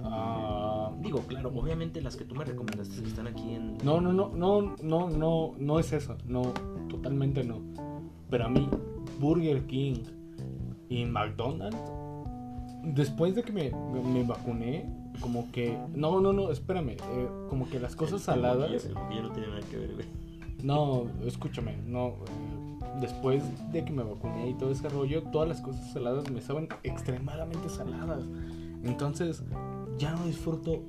[1.03, 3.77] Digo, claro, obviamente las que tú me recomendaste que están aquí en.
[3.85, 6.55] No, no, no, no, no, no, no es eso, no,
[6.89, 7.61] totalmente no.
[8.31, 8.69] Pero a mí,
[9.21, 10.05] Burger King
[10.89, 11.77] y McDonald's,
[12.85, 13.71] después de que me,
[14.05, 14.85] me- vacuné,
[15.21, 19.49] como que, no, no, no, espérame, eh, como que las cosas saladas, El no tiene
[19.49, 20.07] nada que ver, güey.
[20.63, 22.09] No, escúchame, no.
[22.09, 22.15] eh,
[23.01, 23.43] después
[23.73, 27.69] de que me vacuné y todo ese rollo, todas las cosas saladas me saben extremadamente
[27.69, 28.23] saladas.
[28.85, 29.43] Entonces,
[29.99, 30.83] ya no disfruto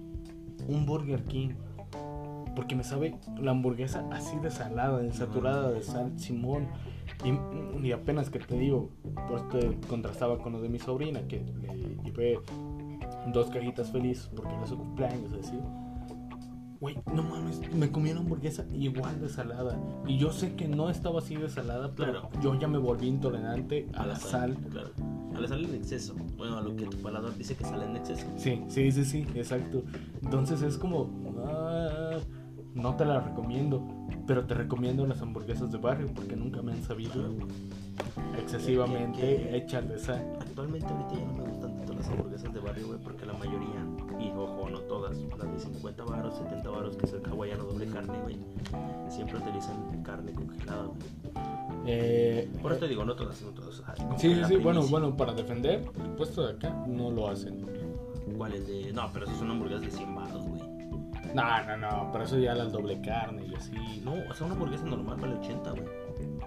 [0.67, 1.49] un Burger King.
[2.55, 6.67] Porque me sabe la hamburguesa así de salada, de saturada de sal, Simón.
[7.25, 8.89] Y, y apenas que te digo,
[9.29, 12.39] pues te contrastaba con lo de mi sobrina, que le llevé
[13.33, 15.59] dos cajitas felices porque era su cumpleaños, así.
[16.79, 19.79] Güey, no mames, me comí una hamburguesa igual de salada.
[20.05, 22.29] Y yo sé que no estaba así de salada, pero Claro.
[22.41, 24.55] yo ya me volví intolerante a la sal.
[24.69, 24.89] Claro.
[25.33, 26.13] A la sal en exceso.
[26.35, 28.25] Bueno, a lo que tu paladar dice que sale en exceso.
[28.35, 29.83] Sí, sí, sí, sí, exacto.
[30.23, 31.09] Entonces es como,
[31.47, 32.17] ah,
[32.75, 33.81] no te la recomiendo,
[34.27, 37.23] pero te recomiendo las hamburguesas de barrio porque nunca me han sabido
[38.37, 40.33] excesivamente ¿Qué- qué- hechas de sal.
[40.39, 43.85] Actualmente ahorita ya no me gustan tanto las hamburguesas de barrio, güey, porque la mayoría,
[44.19, 47.87] y ojo, no todas, las de 50 baros, 70 baros, que es el hawaiano doble
[47.87, 48.37] carne, güey,
[49.09, 50.99] siempre utilizan carne congelada, güey.
[51.85, 53.81] Eh, Por eso te digo, no todas, no todas.
[53.81, 57.65] como sí, sí, sí, bueno, bueno, para defender el puesto de acá no lo hacen.
[58.37, 58.91] ¿Cuál es de.?
[58.93, 60.52] No, pero eso son hamburguesas de 100 baros, güey.
[61.33, 63.71] No, no, no, pero eso ya las doble carne y así.
[64.03, 65.83] No, o sea, una hamburguesa normal vale 80, güey.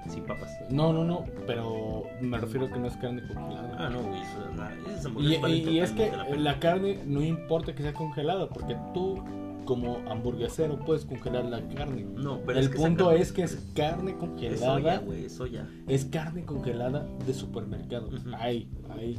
[0.09, 0.49] Sin papas.
[0.71, 3.77] No, no, no, pero me refiero que no es carne congelada.
[3.79, 6.59] Ah, no, güey, eso es la- esas Y, hamburguesas valen y- y es que la,
[6.61, 9.23] carne no importa que sea congelada, porque tú
[9.65, 12.07] como hamburguesero puedes congelar la carne.
[12.15, 15.25] No, pero el es que punto carne- es que es carne Es congelada, soya, güey,
[15.25, 15.69] es soya.
[15.89, 18.07] es carne congelada de supermercado.
[18.07, 18.31] Ujú.
[18.39, 19.17] Ahí, ahí.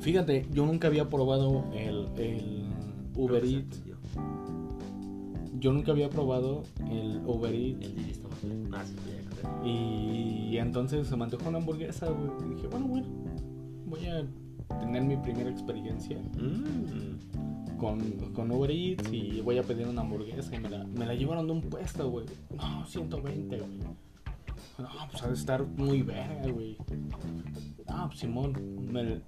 [0.00, 2.64] Fíjate, yo nunca había probado el, el
[3.14, 3.54] Uber Eats.
[3.78, 3.95] entendió.
[5.58, 7.86] Yo nunca había probado el Uber Eats.
[8.44, 8.82] El mal.
[8.82, 8.94] Ah, sí,
[9.64, 9.68] ya.
[9.68, 12.30] Y entonces se me antojó una hamburguesa, güey.
[12.50, 13.06] Y dije, bueno, bueno,
[13.86, 14.24] voy a
[14.80, 17.76] tener mi primera experiencia Mm.
[17.78, 18.00] con,
[18.34, 20.54] con Uber Eats y voy a pedir una hamburguesa.
[20.54, 22.26] Y me la, me la llevaron de un puesto, güey.
[22.54, 23.78] No, 120, güey.
[24.78, 26.76] No, pues ha de estar muy verga, güey.
[27.86, 28.52] Ah, pues Simón,
[28.92, 29.22] me,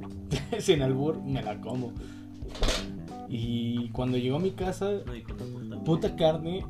[0.60, 1.92] sin albur, me la como.
[3.28, 4.90] Y cuando llegó a mi casa,
[5.68, 6.14] No, puta.
[6.16, 6.64] carne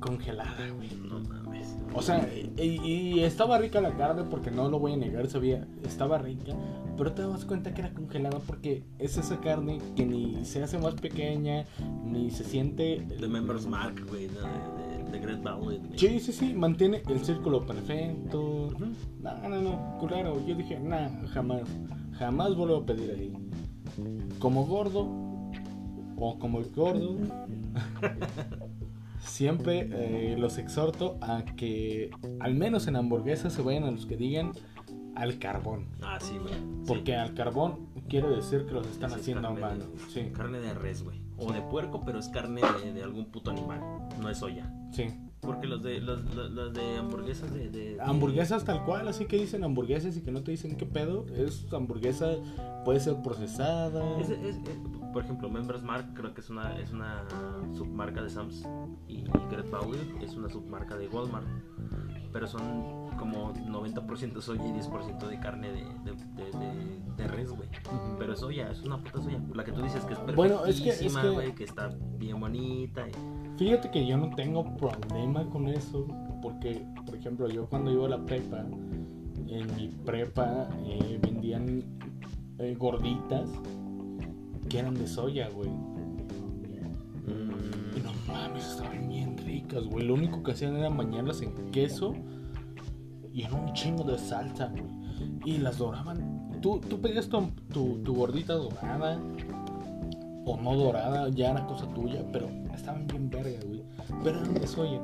[0.00, 0.88] congelada, güey.
[1.08, 1.76] No mames.
[1.94, 5.66] O sea, y, y estaba rica la carne porque no lo voy a negar, sabía,
[5.84, 6.52] estaba rica,
[6.98, 10.76] pero te das cuenta que era congelada porque es esa carne que ni se hace
[10.78, 11.64] más pequeña,
[12.04, 13.06] ni se siente...
[13.18, 15.78] The Members Mark, güey, de, de, de Great Value.
[15.78, 15.80] güey.
[15.98, 18.66] Sí, sí, sí, mantiene el círculo perfecto.
[18.66, 18.84] Ujú.
[19.22, 21.62] No, no, no, claro, yo dije, nah, jamás,
[22.18, 23.32] jamás vuelvo a pedir ahí.
[24.40, 25.06] Como gordo,
[26.16, 27.16] o como el gordo,
[29.20, 34.16] siempre eh, los exhorto a que, al menos en hamburguesas, se vayan a los que
[34.16, 34.52] digan
[35.14, 35.86] al carbón.
[36.02, 36.54] Ah, sí, güey.
[36.54, 36.60] Sí.
[36.86, 39.84] Porque al carbón quiere decir que los están Sí, haciendo a mano.
[39.86, 41.20] de- Sí, Carne de res, güey.
[41.38, 43.80] O de puerco, pero es carne de, de algún puto animal.
[44.20, 44.70] No es soya.
[44.92, 45.04] sí.
[45.38, 49.62] Porque los de, los, los, los de hamburguesas de, Hamburguesas tal cual, así que dicen
[49.62, 51.24] hamburguesas y que no te dicen qué pedo.
[51.36, 52.32] Es hamburguesa,
[52.84, 54.18] puede ser procesada.
[54.18, 54.60] Es- es- es-
[55.12, 57.22] por ejemplo, Members Mark creo que es una, es una
[57.76, 58.66] submarca de Sam's
[59.06, 61.46] y Great Value es una submarca de Walmart.
[62.32, 67.50] Pero son como 90% soya y 10% de carne de, de, de, de- de res,
[67.50, 67.68] güey.
[67.68, 68.16] Ujú.
[68.18, 69.40] Pero es soya, es una puta soya.
[69.54, 71.90] La que tú dices que es perfectísima, Bueno, es que- es que- güey, que está
[72.18, 73.06] bien bonita.
[73.08, 76.06] y- Fíjate que yo no tengo problema con eso,
[76.42, 78.64] porque, por ejemplo, yo cuando iba a la prepa,
[79.48, 81.82] en mi prepa eh, vendían
[82.58, 83.48] eh, gorditas
[84.68, 85.68] que eran de soya, güey.
[85.68, 90.06] Y Mm, no mames, estaban bien ricas, güey.
[90.06, 92.14] Lo único que hacían era bañarlas en queso
[93.36, 94.84] y en un chingo de salsa, güey.
[95.44, 96.58] Y las doraban.
[96.62, 99.20] Tú, tú pedías tu, tu, tu gordita dorada
[100.46, 103.82] o no dorada, ya era cosa tuya, pero estaban bien verga, güey.
[104.24, 105.00] Pero eran de soya.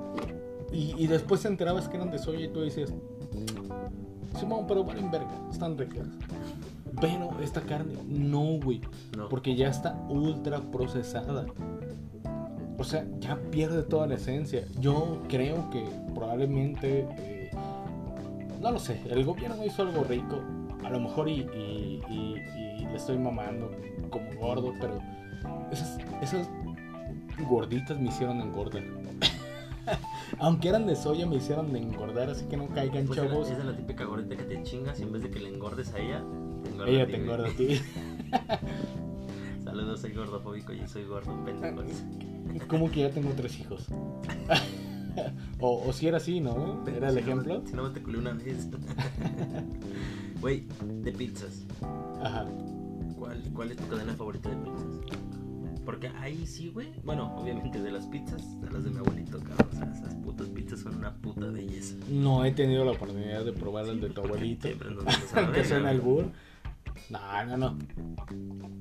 [0.73, 2.95] Y, y después te enterabas que eran de soya y tú dices,
[4.39, 6.07] Simón, pero valen verga, están ricas.
[7.03, 8.81] Pero esta carne, no, güey.
[9.15, 9.29] no.
[9.29, 11.45] Porque ya está ultra procesada.
[12.79, 14.65] O sea, ya pierde toda la esencia.
[14.81, 17.42] Yo creo que probablemente, eh,
[18.63, 20.41] no lo sé, el gobierno hizo algo rico.
[20.85, 22.37] A lo mejor y, y- y-
[22.83, 23.71] y le estoy mamando
[24.11, 25.01] como gordo, pero
[25.71, 26.49] esas, esas
[27.49, 28.83] gorditas me hicieron engordar.
[30.39, 33.49] Aunque eran de soya, me hicieron de engordar, así que no caigan Pues chavos.
[33.51, 35.93] esa es la típica gordita que te chingas y en vez de que le engordes
[35.95, 36.23] a ella,
[36.65, 37.81] te engorda a Ella ti, te engorda a ti.
[39.65, 41.83] Saludos, soy gordofóbico y soy gordo, pendejo.
[42.69, 43.87] Como que ya tengo tres hijos.
[45.61, 46.85] o, o si era así, ¿no?
[46.87, 47.63] Era el Si no, ejemplo.
[47.67, 48.69] Si no, te culé una vez.
[50.41, 50.65] Güey,
[51.03, 51.65] de pizzas.
[52.23, 52.47] Ajá.
[53.19, 55.17] ¿Cuál, ¿Cuál es tu cadena favorita de pizzas?
[55.85, 56.89] Porque ahí sí, güey.
[57.05, 59.69] Bueno, obviamente de las pizzas, de las de mi abuelito, cabrón.
[59.73, 61.95] O sea, esas putas pizzas son una puta belleza.
[62.11, 64.67] No he tenido la oportunidad de probar el de tu abuelito.
[64.69, 65.95] Siempre nos vamos a la Aunque verga, suene güey.
[65.95, 66.25] albur.
[67.11, 67.79] No, no, no.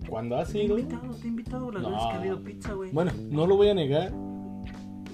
[0.09, 0.77] Cuando has Te he ido.
[0.79, 1.89] invitado, te he invitado las No.
[1.91, 2.91] veces que ha habido pizza, güey.
[2.91, 4.11] Bueno, no lo voy a negar.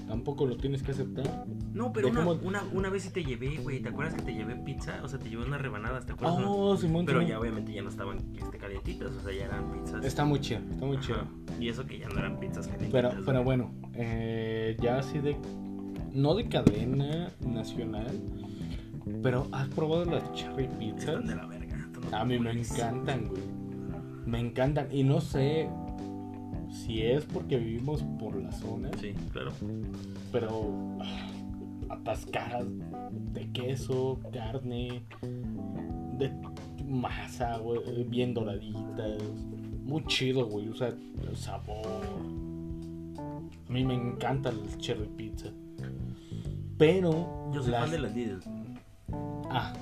[0.08, 1.46] Tampoco lo tienes que aceptar.
[1.74, 3.82] No, pero una, una, una vez sí te llevé, güey.
[3.82, 5.02] ¿Te acuerdas que te llevé pizza?
[5.04, 6.40] O sea, te llevé unas rebanadas, ¿te acuerdas?
[6.40, 6.56] no?
[6.56, 7.06] Oh, Simón.
[7.06, 7.30] Pero Simón.
[7.30, 10.06] ya obviamente ya no estaban este, calientitas, o sea, ya eran pizzas.
[10.06, 11.20] Está muy chido, está muy chido.
[11.60, 12.92] Y eso que ya no eran pizzas calientitas.
[12.92, 13.26] Pero, güey.
[13.26, 15.36] pero bueno, eh, ya así de.
[16.14, 18.18] No de cadena nacional.
[19.22, 21.10] Pero has probado las cherry pizzas.
[21.10, 21.78] Están de la verga.
[22.12, 23.42] no A mí me encantan, güey.
[24.26, 24.88] Me encantan.
[24.92, 25.70] Y no sé
[26.86, 29.52] si es porque vivimos por la zona, Sí, claro.
[30.32, 30.98] pero
[31.90, 32.66] atascadas
[33.34, 35.04] de queso, carne,
[36.18, 36.32] de
[36.86, 39.22] masa, güey, bien doraditas.
[39.86, 40.68] Muy chido, güey.
[40.70, 41.86] O sea, el sabor.
[43.70, 45.50] A mí me encanta el cherry pizza.
[46.78, 47.52] Pero.
[47.54, 48.40] Yo soy las- fan de las Lidl.
[49.50, 49.74] Ah,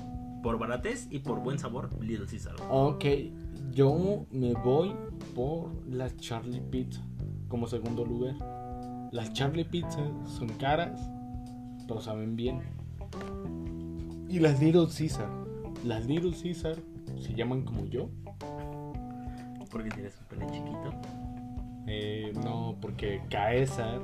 [0.42, 2.54] Por baratez y por buen sabor, Lidl Caesar.
[2.70, 3.04] Ok,
[3.72, 4.92] yo me voy
[5.36, 7.02] por las Charlie Pizza
[7.48, 8.34] como segundo lugar.
[9.12, 10.98] Las Charlie Pizza son caras,
[11.86, 12.60] pero saben bien.
[14.30, 15.28] Y las Little Caesar.
[15.84, 16.76] Las Little Caesar
[17.20, 18.08] se llaman como yo.
[19.70, 20.90] Porque tienes un pene chiquito.
[21.86, 24.00] Eh, no, porque Caesar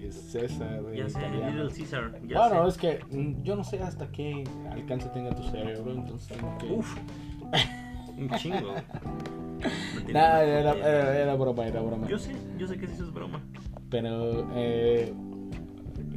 [0.00, 1.64] es César en Ya sé, italiano.
[1.64, 2.20] Little Caesar.
[2.28, 2.86] Ya Bueno, sé.
[2.94, 6.66] es que mm, yo no sé hasta qué alcance tenga tu cerebro, entonces tengo que...
[6.72, 6.96] Uf.
[8.16, 8.72] Un chingo.
[10.12, 12.08] No era, broma, era broma.
[12.08, 13.40] Yo sé, yo sé que sí eso es broma.
[13.90, 15.12] Pero eh,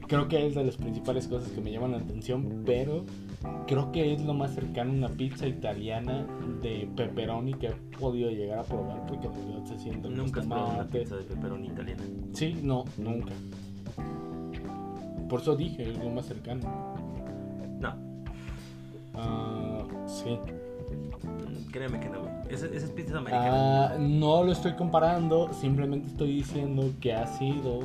[0.08, 3.06] creo que es de las principales cosas que me llaman la atención, pero
[3.68, 6.26] creo que es lo más cercano a una pizza italiana
[6.62, 10.48] de pepperoni que he podido llegar a probar porque de verdad se siente Nunca has
[10.48, 12.04] probado una pizza de pepperoni italiana.
[12.34, 13.34] Sí, no, nunca.
[15.30, 16.62] Por eso dije, es lo más cercano.
[17.80, 17.94] No,
[19.14, 20.38] Ah, sí.
[21.72, 22.34] Créeme que no, güey.
[22.50, 23.86] Esa, esa es pizza americana.
[23.92, 27.82] Ah, no lo estoy comparando, simplemente estoy diciendo que ha sido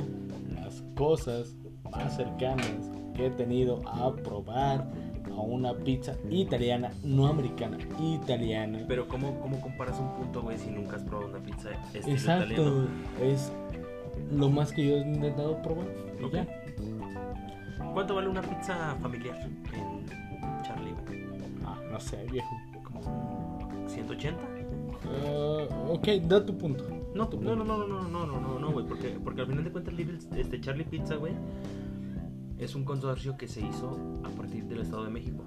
[0.53, 1.55] las cosas
[1.91, 2.67] más cercanas
[3.15, 4.89] que he tenido a probar
[5.31, 8.85] a una pizza italiana, no americana, italiana.
[8.87, 12.53] Pero ¿cómo, cómo comparas un punto, güey, si nunca has probado una pizza estilo Exacto,
[12.53, 12.87] italiano?
[13.21, 13.51] es
[14.31, 15.85] lo más que yo he intentado probar.
[16.31, 16.47] ya.
[17.93, 19.37] ¿Cuánto vale una pizza familiar
[19.73, 20.05] en
[20.63, 20.93] Charlie?
[21.65, 22.49] Ah, no sé, viejo.
[22.83, 23.44] ¿Como un
[23.95, 24.39] 180?
[25.25, 26.83] Ah, ok, da tu punto.
[27.13, 27.55] No, Tu no, punto.
[27.65, 30.17] no, no, no, no, no, no, no, güey, porque, porque al final de cuentas Little,
[30.39, 31.33] este Charlie Pizza, güey,
[32.57, 35.43] es un consorcio que se hizo a partir del Estado de México.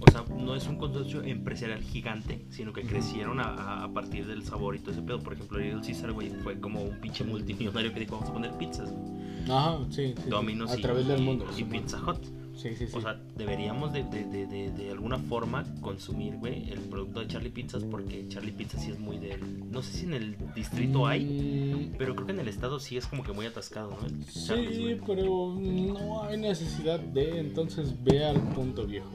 [0.00, 4.44] O sea, no es un consorcio empresarial gigante, sino que crecieron a, a- partir del
[4.44, 5.18] sabor y todo ese pedo.
[5.20, 8.52] Por ejemplo, Little Caesar, güey, fue como un pinche multimillonario que dijo, vamos a poner
[8.52, 9.50] pizzas, güey.
[9.50, 10.30] Ajá, sí, sí.
[10.30, 11.46] Domino's a y, través del mundo.
[11.52, 11.64] y sí.
[11.64, 12.18] Pizza Hut.
[12.58, 12.92] Sí, sí, sí.
[12.96, 17.28] O sea, deberíamos de, de, de, de, de alguna forma consumir, güey, el producto de
[17.28, 19.70] Charlie Pizzas porque Charlie Pizza sí es muy del...
[19.70, 22.96] No sé si en el distrito hay, Mm, pero creo que en el estado sí
[22.96, 24.06] es como que muy atascado, ¿no?
[24.06, 29.08] El Sí, pero no hay necesidad de, entonces ve al punto viejo.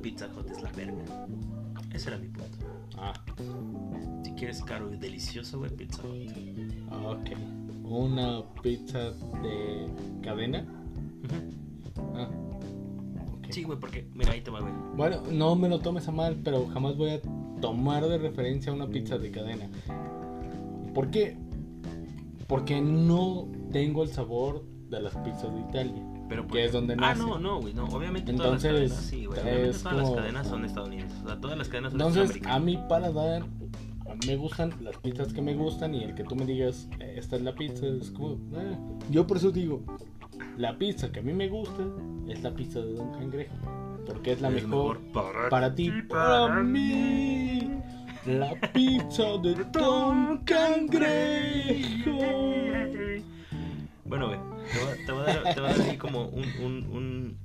[0.00, 1.26] Pizza Hut es la verga.
[1.92, 2.58] Ese era mi punto.
[2.98, 3.12] Ah,
[4.24, 6.30] Si quieres caro y delicioso, güey, Pizza Hut.
[6.92, 7.30] ok.
[7.84, 9.10] Una pizza
[9.42, 9.86] de
[10.22, 10.64] cadena.
[11.98, 12.28] Ah,
[13.38, 13.46] ok.
[13.50, 14.72] Sí, güey, porque, mira, ahí te va, güey.
[14.96, 17.20] Bueno, no me lo tomes a mal, pero jamás voy a
[17.60, 19.68] tomar de referencia una pizza de cadena.
[20.94, 21.36] ¿Por qué?
[22.46, 26.02] Porque no tengo el sabor de las pizzas de Italia.
[26.28, 27.22] Pero Que es donde Ah, nace.
[27.22, 27.84] no, no, güey, no.
[27.84, 29.40] Obviamente Entonces, todas las cadenas, sí, güey.
[29.40, 31.22] Obviamente todas las como- cadenas son estadounidenses.
[31.22, 33.44] O sea, todas las cadenas son Entonces, a mi paladar,
[34.26, 37.36] me gustan las pizzas que me gustan y el que tú me digas, "Eh, esta
[37.36, 38.76] es la pizza, es como, eh.
[39.10, 39.82] yo por eso digo,
[40.58, 41.82] la pizza que a mí me gusta
[42.28, 43.54] es la pizza de Don Cangrejo,
[44.06, 47.70] porque es la Es mejor, para, para ti, para mí,
[48.26, 52.18] la pizza de Don Cangrejo.
[54.04, 54.38] Bueno, güey,
[55.06, 57.38] te voy, a- dar, te voy a dar ahí como un, un, un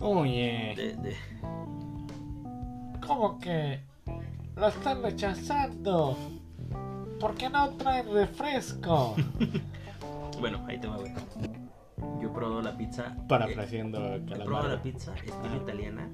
[0.00, 1.16] Oye, de- de-
[3.06, 3.80] ¿cómo que
[4.56, 6.16] lo están rechazando?
[7.20, 9.14] ¿Por qué no trae refresco?
[10.40, 11.12] Bueno, ahí te va, güey.
[12.20, 13.16] Yo he probado la pizza.
[13.28, 14.68] Parafraseando He probado Calamardo.
[14.76, 16.08] la pizza estilo italiana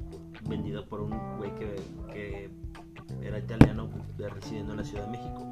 [0.48, 1.76] vendida por un güey que,
[2.12, 2.50] que
[3.22, 3.88] era italiano
[4.18, 5.46] eh, residiendo en la Ciudad de México.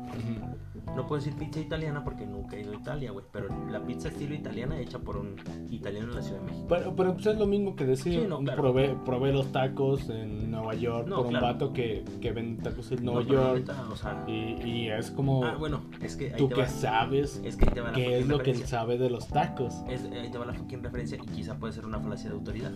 [0.96, 3.24] No puedo decir pizza italiana porque nunca he ido a Italia, güey.
[3.32, 5.36] Pero la pizza estilo italiana hecha por un
[5.70, 6.66] italiano en la Ciudad de México.
[6.68, 8.62] Pero, pero pues es lo mismo que decir, Sí, no, claro.
[8.62, 11.46] probé, probé los tacos en Nueva York No, por un claro.
[11.46, 13.58] vato que, que vende tacos en Nueva No, York.
[13.60, 14.32] neta, o sea, Y,
[14.64, 16.68] y es como, ah, bueno, es que ahí tú te que va.
[16.68, 19.28] sabes Es que ahí te va la qué es lo que él sabe de los
[19.28, 19.74] tacos.
[19.88, 22.72] Es, ahí te va la fucking referencia y quizá puede ser una falacia de autoridad.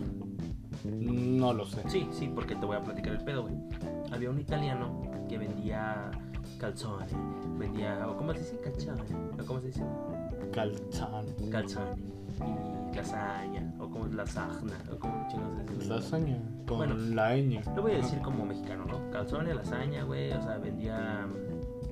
[0.85, 1.81] No lo sé.
[1.89, 3.55] Sí, sí, porque te voy a platicar el pedo, güey.
[4.11, 6.11] Había un italiano que vendía
[6.67, 7.05] calzone,
[7.59, 9.01] vendía, o cómo se dice, calzone,
[9.41, 9.83] o cómo se dice,
[10.53, 11.25] Calzán.
[11.51, 11.91] calzone,
[12.39, 15.89] y lasaña, o como lasagna, o como chingados se dice.
[15.89, 17.61] Lasaña con Bueno, la ñ.
[17.75, 19.11] Lo voy a decir como mexicano, ¿no?
[19.11, 21.27] Calzone, lasaña, güey, o sea, vendía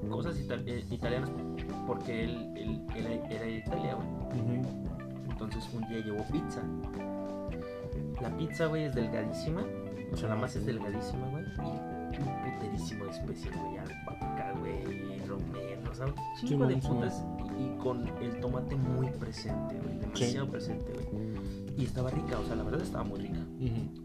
[0.06, 1.30] mm, cosas eh, italianas
[1.86, 4.08] porque él, él- él era, de Italia, güey.
[4.42, 4.70] Ujú.
[5.32, 6.62] Entonces un día llevó pizza.
[8.22, 9.64] La pizza, güey, es delgadísima.
[10.14, 11.44] O sea, la masa es delgadísima, güey.
[11.44, 11.81] Y
[12.70, 13.80] de especies, güey.
[14.60, 17.24] Güey, romero, o sea, un chingo de putas.
[17.58, 19.98] Y, y con el tomate muy presente, güey.
[20.00, 21.32] Demasiado presente, güey.
[21.78, 23.40] Y estaba rica, o sea, la verdad estaba muy rica.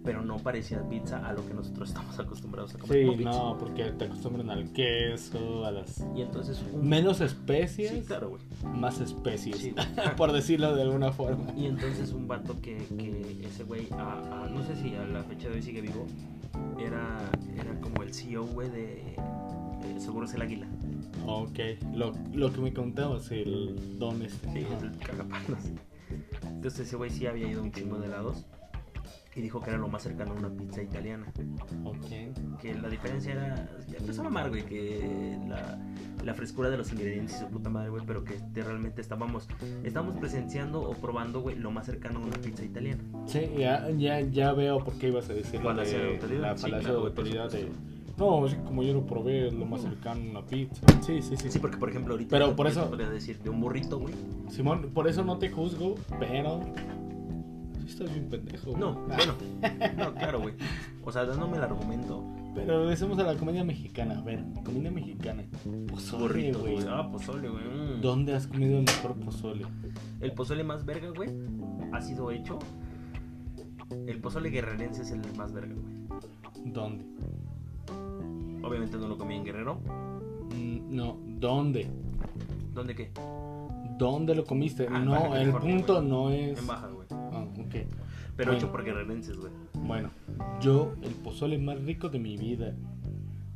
[0.04, 2.98] Pero no parecía pizza a lo que nosotros estamos acostumbrados a comer.
[2.98, 3.30] Sí, como pizza.
[3.30, 6.04] no, porque te acostumbran al queso, a las...
[6.14, 6.88] Y entonces un...
[6.88, 8.42] Menos especies, Sí, claro, güey.
[8.78, 9.74] más especies, Sí.
[10.16, 11.52] por decirlo de alguna forma.
[11.56, 15.22] Y entonces un vato que, que ese güey, a- a- no sé si a la
[15.24, 16.06] fecha de hoy sigue vivo,
[16.78, 17.18] era,
[17.58, 19.16] era como el CEO, güey, de eh,
[19.98, 20.66] Seguros El Águila.
[21.26, 21.58] Ok,
[21.94, 24.52] lo, lo que me contabas, el don este.
[24.52, 25.58] Sí, es el cagapalos.
[26.46, 28.44] Entonces ese güey sí había ido un chingo de helados
[29.36, 31.26] y dijo que era lo más cercano a una pizza italiana.
[31.84, 32.58] Ok.
[32.60, 35.78] Que la diferencia era, ya empezó a mamar, güey, que la,
[36.24, 39.46] la frescura de los ingredientes y su puta madre, güey, pero que de- realmente estábamos,
[39.84, 43.02] estábamos presenciando o probando, güey, lo más cercano a una pizza italiana.
[43.26, 46.40] Sí, ya, ya, ya veo por qué ibas a decir Falacia de de autoridad.
[46.40, 47.68] la Sí, claro, de autoridad de...
[48.16, 50.80] No, sí, como yo lo probé, es lo más cercano a una pizza.
[51.02, 51.50] Sí, sí, sí.
[51.50, 54.14] Sí, porque por ejemplo ahorita Pero por eso- podría decir de un burrito, güey.
[54.48, 56.60] Simón, por eso no te juzgo, pero...
[57.86, 58.70] Estás bien pendejo.
[58.72, 58.80] güey.
[58.80, 59.34] No, bueno,
[59.96, 60.54] no, claro, güey.
[61.04, 62.22] O sea, dándome el argumento.
[62.54, 64.18] Pero regresemos a la comida mexicana.
[64.18, 65.44] A ver, comida mexicana.
[65.88, 66.78] Pozole, güey.
[66.88, 67.64] Ah, pozole, güey.
[67.64, 68.00] mm.
[68.00, 69.66] ¿Dónde has comido el mejor pozole?
[70.20, 71.28] El pozole más verga, güey,
[71.92, 72.58] ha sido hecho.
[74.06, 76.20] El pozole guerrerense es el más verga, güey.
[76.72, 77.04] ¿Dónde?
[78.62, 79.76] Obviamente no lo comí en Guerrero.
[80.54, 81.86] Mm, No, ¿dónde?
[82.74, 83.10] ¿Dónde qué?
[83.98, 84.88] ¿Dónde lo comiste?
[84.90, 86.08] Ah, no, el punto güey.
[86.08, 86.58] no es...
[86.58, 87.06] En Baja, güey.
[87.58, 87.74] Ok.
[88.36, 88.52] Pero Bueno.
[88.52, 89.52] hecho por guerrerenses, güey.
[89.74, 90.10] Bueno,
[90.60, 92.74] yo el pozole más rico de mi vida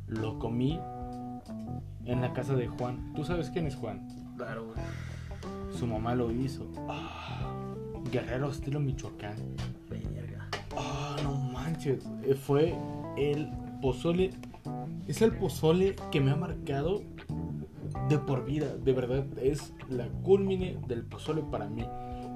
[0.07, 0.79] lo comí
[2.05, 3.13] en la casa de Juan.
[3.15, 4.07] ¿Tú sabes quién es Juan?
[4.37, 4.77] Claro, güey.
[5.77, 6.67] Su mamá lo hizo.
[8.11, 9.35] Guerrero estilo Michoacán.
[9.89, 10.47] Verga.
[10.75, 12.03] Ah, no manches.
[12.23, 12.75] Eh, Fue
[13.17, 13.49] el
[13.81, 14.31] pozole.
[15.07, 17.01] Es el pozole que me ha marcado
[18.09, 18.75] de por vida.
[18.77, 21.85] De verdad, es la culmine del pozole para mí.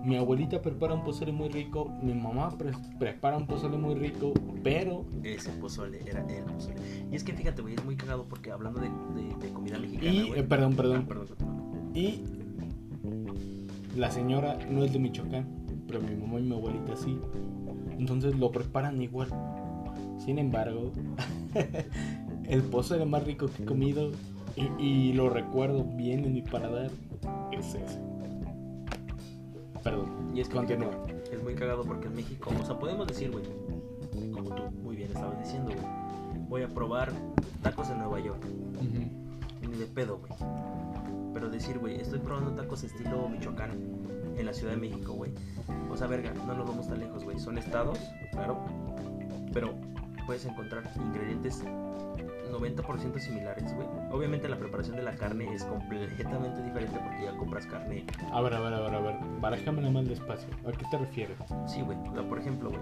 [0.06, 1.92] Mi abuelita prepara un pozole muy rico.
[2.04, 4.34] Mi mamá pre- prepara un pozole muy rico.
[4.64, 6.76] Pero Ese pozole era el pozole.
[7.12, 10.12] Y es que fíjate, güey, es muy cagado porque hablando de, de- de comida mexicana,
[10.12, 10.40] Y, güey.
[10.40, 11.06] eh, perdón, Ah, perdón.
[11.06, 11.92] perdón, perdón.
[11.96, 12.22] Y
[13.98, 15.48] la señora no es de Michoacán,
[15.88, 17.18] pero mi mamá y mi abuelita sí.
[17.98, 19.30] Entonces lo preparan igual.
[20.20, 20.92] Sin embargo,
[22.50, 24.12] el pozole más rico que he comido
[24.56, 26.92] y, y lo recuerdo bien en mi paladar
[27.52, 28.00] es ese.
[29.86, 30.32] Perdón.
[30.34, 30.90] Y es que Continúa.
[31.32, 33.46] es muy cagado porque en México, o sea, podemos decir, güey,
[34.32, 35.86] como tú muy bien estabas diciendo, güey,
[36.50, 37.12] voy a probar
[37.62, 38.44] tacos en Nueva York.
[39.62, 40.34] Ni de pedo, güey.
[41.36, 43.72] Pero decir, güey, estoy probando tacos estilo Michoacán
[44.36, 45.32] en la Ciudad de México, güey.
[45.92, 47.38] O sea, verga, no nos vamos tan lejos, güey.
[47.38, 48.00] Son estados,
[48.32, 48.66] claro.
[49.54, 49.76] Pero
[50.26, 51.64] puedes encontrar ingredientes
[52.52, 53.88] 90% similares, güey.
[54.12, 58.06] Obviamente la preparación de la carne es completamente diferente porque ya compras carne.
[58.32, 59.16] A ver, a ver, a ver, a ver.
[59.42, 60.48] Barájamela más despacio.
[60.68, 61.38] ¿A qué te refieres?
[61.68, 61.98] Sí, güey.
[62.28, 62.82] Por ejemplo, güey.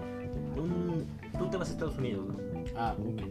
[0.56, 1.04] un-
[1.38, 2.36] Tú te vas a Estados Unidos, ¿no?
[2.76, 3.22] Ah, ok.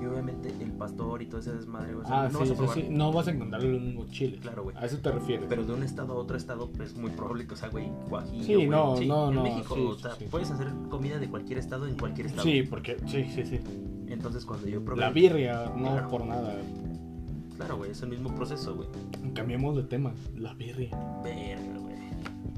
[0.00, 2.06] Y obviamente el pastor y todo ese desmadre, güey.
[2.08, 2.88] Ah, no sí, vas a sí, sí.
[2.90, 4.38] No vas a encontrarlo en un mismo chile.
[4.40, 4.76] Claro, güey.
[4.76, 5.46] A eso te refieres.
[5.48, 8.44] Pero de un estado a otro estado es muy probable que, o sea, güey, guajillo,
[8.44, 8.68] Sí, güey.
[8.68, 10.26] no, no, en no, México, sí, o sí, sea, sí.
[10.30, 12.44] puedes hacer comida de cualquier estado en cualquier estado.
[12.44, 13.60] Sí, porque sí, sí, sí.
[14.18, 15.00] Entonces cuando yo probé...
[15.00, 16.08] La birria, no Claro.
[16.08, 16.56] por nada.
[17.56, 18.88] Claro, güey, es el mismo proceso, güey.
[19.32, 20.12] Cambiemos de tema.
[20.36, 20.90] La birria.
[21.22, 21.96] Verga, güey.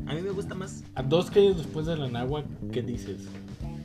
[0.07, 3.29] A mí me gusta más A dos calles después de la Nahua, ¿qué dices?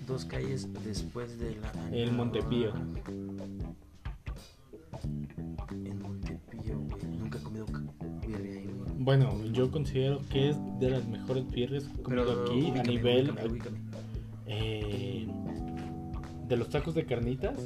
[0.08, 1.72] dos calles después de la...
[1.92, 2.72] El Montepío.
[5.72, 7.04] En Montepío, güey.
[7.20, 7.66] Nunca he comido
[8.26, 8.92] birria ahí, güey.
[9.00, 13.30] Bueno, yo considero que es de las mejores birrias que he comido aquí a nivel
[13.32, 13.78] ubícame, ubícame.
[14.48, 15.28] eh,
[16.48, 17.58] de los tacos de carnitas.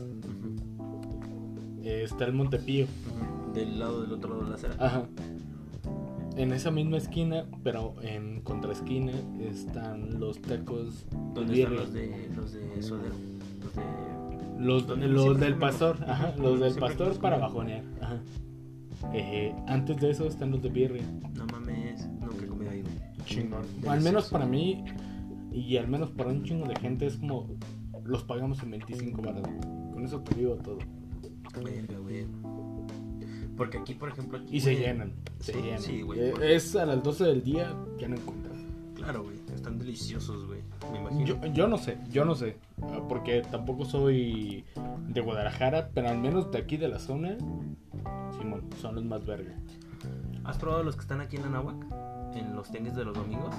[1.84, 2.88] Eh, está el Montepío.
[3.53, 4.75] Del lado del otro lado de la acera.
[4.80, 5.05] Ajá.
[6.36, 9.11] En esa misma esquina, pero en contraesquina,
[9.41, 11.80] están los tacos ¿Dónde están birria.
[11.82, 13.15] los de, los de suadero?
[14.57, 14.97] Los de...
[14.97, 17.84] Los, los del pastor, ajá, los del pastor para bajonear.
[18.01, 18.19] Ajá.
[19.13, 21.03] Eh, antes de eso están los de birria.
[21.36, 22.84] No mames, nunca he comido ahí.
[23.25, 23.63] Chingón.
[23.88, 24.84] Al menos para mí
[25.51, 27.47] y al menos para un chingo de gente es como
[28.10, 29.47] los pagamos en 25 baros.
[29.93, 30.80] Con eso te digo todo.
[31.64, 32.26] Verga, güey.
[33.57, 34.38] Porque aquí, por ejemplo...
[34.39, 35.14] aquí, Y se güey, llenan.
[35.39, 35.80] Se Sí, llenan.
[35.82, 38.55] sí, güey, Eh, porque- es a las 12 del día, ya no encuentras.
[38.95, 39.36] Claro, güey.
[39.53, 40.62] Están deliciosos, güey.
[40.91, 41.26] Me imagino.
[41.26, 42.57] Yo, yo no sé, yo no sé.
[43.10, 44.64] Porque tampoco soy
[45.10, 47.38] de Guadalajara, pero al menos de aquí de la zona,
[48.38, 49.53] Simón, son los más verga.
[50.45, 51.76] ¿Has probado los que están aquí en Anáhuac?
[52.36, 53.53] En los tengues de los domingos.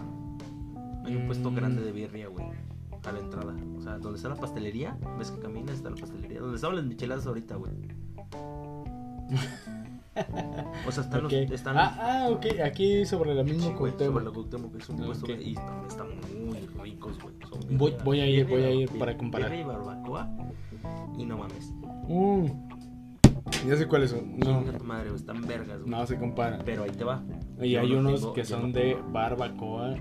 [1.04, 1.54] Hay un puesto Mm.
[1.54, 2.46] grande de birria, güey.
[3.04, 3.54] A la entrada.
[3.78, 4.96] O sea, donde está la pastelería.
[5.18, 5.76] ¿Ves que caminas?
[5.76, 6.40] Está la pastelería.
[6.40, 7.72] Donde estaban las micheladas ahorita, güey.
[10.86, 11.32] O sea, están Ok.
[11.32, 11.50] los.
[11.52, 14.88] Están Ah, ah, ok, aquí sobre la misma Sí, güey, sobre la Cuauhtémoc, que es
[14.90, 15.30] un Ah, puesto ok.
[15.32, 16.06] de- y están, están
[16.44, 17.34] muy ricos, güey.
[17.48, 19.54] Son Voy- voy a ir, voy a ir para comparar.
[19.54, 20.28] y barbacoa.
[21.16, 21.72] Y no mames.
[22.08, 22.46] Mm,
[23.68, 24.38] ya sé cuáles son.
[24.38, 25.14] No, tu madre.
[25.14, 25.90] Están vergas, güey.
[25.90, 26.58] no se compara.
[26.64, 27.22] Pero ahí te va.
[27.60, 29.94] Y Yo hay no unos tengo- que son no de barbacoa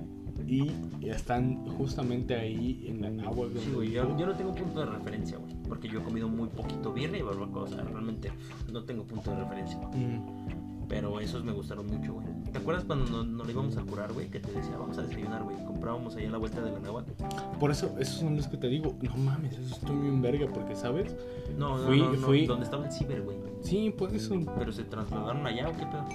[0.50, 3.47] y están justamente ahí en la agua.
[3.56, 5.54] Sí, güey, yo, yo no tengo punto de referencia, güey.
[5.68, 7.64] Porque yo he comido muy poquito birria y barbacoa.
[7.64, 8.32] O sea, realmente
[8.72, 9.78] no tengo punto de referencia.
[9.93, 12.26] Mm, Pero esos me gustaron mucho, güey.
[12.52, 14.28] ¿Te acuerdas cuando nos, nos lo íbamos a curar, güey?
[14.30, 15.56] Que te decía, vamos a desayunar, güey.
[15.66, 17.12] Comprábamos ahí a la vuelta de la Nahuatl.
[17.60, 18.95] Por eso, esos son los que te digo.
[19.04, 21.16] No mames, eso estoy bien verga, porque, ¿sabes?
[21.60, 22.18] No, no, Fui- no, no.
[22.28, 23.38] fui- Donde estaba el ciber, güey.
[23.62, 24.36] Sí, por eso.
[24.58, 26.06] Pero se trasladaron allá, ¿o qué pedo?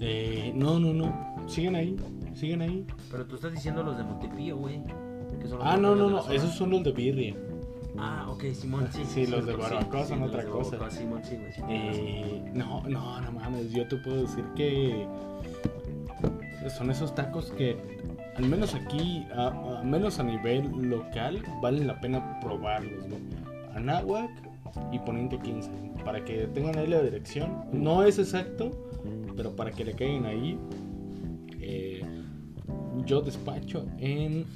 [0.00, 1.27] Eh, no, no, no.
[1.48, 1.96] Siguen ahí,
[2.34, 2.86] siguen ahí.
[3.10, 4.82] Pero tú estás diciendo los de Montepío, güey.
[5.48, 6.30] son Ah, no, no, no.
[6.30, 7.34] Esos son los de birria.
[7.96, 9.02] Ah, ok, Simón, sí.
[9.06, 10.70] Sí, los de barbacoa son los otra cosa.
[10.76, 11.52] barbacoa, Simón, sí, güey.
[11.52, 11.62] sí.
[11.68, 13.72] Eh, no, no, no mames.
[13.72, 15.06] Yo te puedo decir que
[16.76, 17.76] son esos tacos que,
[18.36, 23.16] al menos aquí, a, a menos a nivel local, valen la pena probarlos, ¿no?
[23.74, 24.30] Anáhuac
[24.92, 25.70] y Poniente 15.
[26.04, 27.64] Para que tengan ahí la dirección.
[27.72, 28.70] No es exacto,
[29.36, 30.58] pero para que le caigan ahí.
[31.68, 32.02] Eh,
[33.04, 34.46] yo despacho en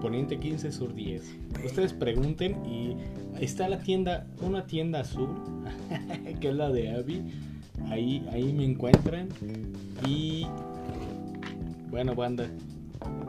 [0.00, 1.36] Poniente 15 Sur 10.
[1.64, 2.96] Ustedes pregunten y
[3.40, 5.28] está la tienda, una tienda azul,
[6.40, 7.22] que es la de Abby.
[7.88, 9.28] Ahí, ahí me encuentran.
[10.06, 10.46] Y
[11.90, 12.48] bueno, banda.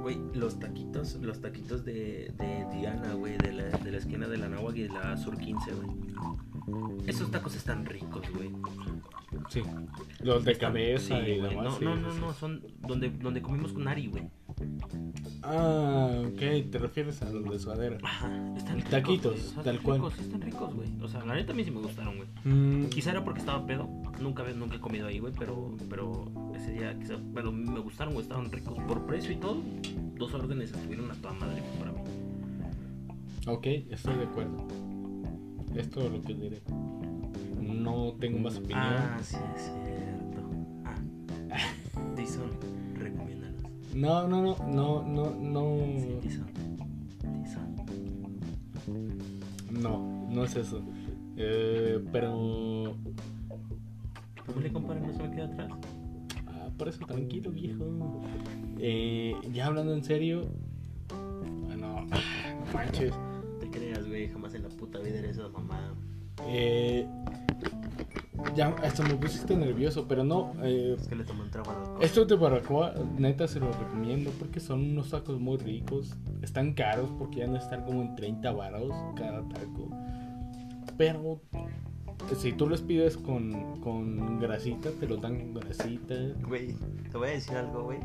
[0.02, 2.32] Güey, los taquitos, los taquitos de,
[2.72, 5.72] Diana, güey, de la, de la esquina de la Nahuac y de la Sur 15,
[5.74, 7.08] güey.
[7.08, 8.52] Esos tacos están ricos, güey.
[9.50, 9.62] Sí.
[10.22, 11.64] Los de cabeza sí, y demás.
[11.64, 12.20] No, sí, no, sí, no, sí.
[12.22, 14.24] no, son donde, donde comimos con Ari, güey.
[15.44, 16.70] Ah, ok.
[16.72, 17.98] Te refieres a los de suadera.
[18.04, 18.28] Ajá,
[18.58, 19.44] están ricos, Taquitos, güey.
[19.44, 19.98] O sea, tal están cual.
[19.98, 20.89] Ricos, están ricos, güey.
[21.02, 22.30] O sea, la neta a mí sí me gustaron, güey.
[22.44, 23.88] Mm, Quizá era porque estaba pedo.
[24.22, 27.16] Nunca, nunca he comido ahí, güey, pero, pero ese día quizá.
[27.34, 28.78] Pero me gustaron, güey, estaban ricos.
[28.88, 29.62] Por precio y todo,
[30.16, 32.00] dos órdenes estuvieron a toda madre güey, para mí.
[33.48, 34.68] ok, estoy de acuerdo.
[35.76, 36.62] Es todo lo que diré.
[37.84, 38.80] No tengo más opinión.
[38.80, 40.42] Ah, sí, es cierto.
[40.86, 40.96] Ah,
[42.16, 42.50] Tyson,
[42.96, 43.62] recomiéndanos.
[43.94, 45.78] No, no, no, no, no, no.
[46.00, 46.48] Sí, Tyson.
[47.44, 47.76] Tyson.
[49.70, 50.82] No, no es eso.
[51.36, 52.96] Eh, pero.
[54.46, 55.06] ¿Cómo le comparan?
[55.06, 55.72] No se me queda atrás.
[56.48, 58.22] Ah, por eso tranquilo, viejo.
[58.80, 60.48] Eh, ya hablando en serio.
[61.66, 63.14] Bueno, no manches.
[63.60, 65.94] Te creas, güey, jamás en la puta vida eres esa mamada.
[66.48, 67.08] Eh,
[68.56, 70.54] ya, hasta me pusiste nervioso, pero no.
[70.64, 74.60] eh, Es que le tomó un trago estos de barbacoa, neta, se los recomiendo porque
[74.60, 76.16] son unos tacos muy ricos.
[76.41, 79.89] Están caros porque ya no están como en 30 varos cada taco.
[80.98, 81.39] Pero
[82.38, 86.14] si tú los pides con, con grasita, te los dan con grasita.
[86.48, 86.76] Güey,
[87.12, 88.00] te voy a decir algo, güey.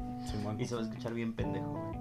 [0.59, 1.99] Y se va a escuchar bien pendejo, güey.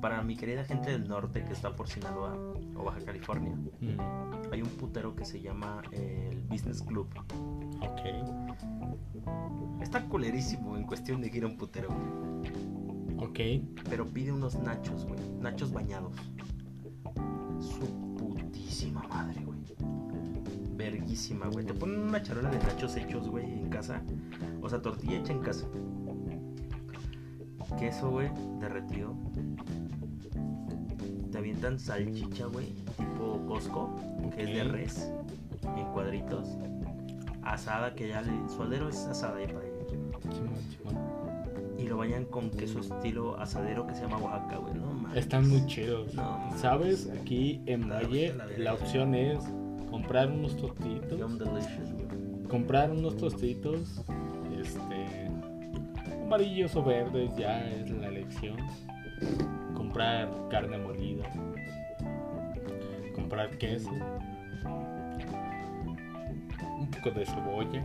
[0.00, 2.34] Para mi querida gente del norte que está por Sinaloa
[2.74, 7.08] o Baja California, Mm, hay un putero que se llama eh, el Business Club.
[7.80, 8.00] ok.
[9.82, 11.88] Está culerísimo en cuestión de ir a un putero.
[13.18, 13.38] Ok.
[13.88, 15.20] Pero pide unos nachos, güey.
[15.40, 16.14] Nachos bañados.
[17.60, 19.58] Su putísima madre, güey.
[20.76, 21.64] Verguísima, güey.
[21.66, 24.02] Te ponen una charola de nachos hechos, güey, en casa.
[24.62, 25.66] O sea, tortilla hecha en casa.
[27.78, 28.28] Queso, güey,
[28.60, 29.14] derretido.
[31.40, 32.66] Avientan salchicha, güey,
[32.98, 33.96] tipo Costco,
[34.36, 35.10] que es de res,
[35.74, 36.46] en cuadritos.
[37.42, 39.70] Asada, que ya el suadero es asada ya para.
[41.78, 44.74] Y lo bañan con queso estilo asadero que se llama Oaxaca, güey.
[44.74, 45.16] No mames.
[45.16, 46.14] Están muy chidos.
[46.14, 46.50] No.
[46.58, 47.08] ¿Sabes?
[47.22, 49.42] Aquí en La Valle la la opción es
[49.90, 51.18] comprar unos tostitos.
[52.50, 54.04] Comprar unos tostitos.
[54.60, 55.30] Este.
[56.22, 58.58] Amarillos o verdes, ya es la elección.
[59.90, 61.24] Comprar carne molida.
[63.12, 63.90] Comprar queso.
[66.78, 67.84] Un poco de cebolla.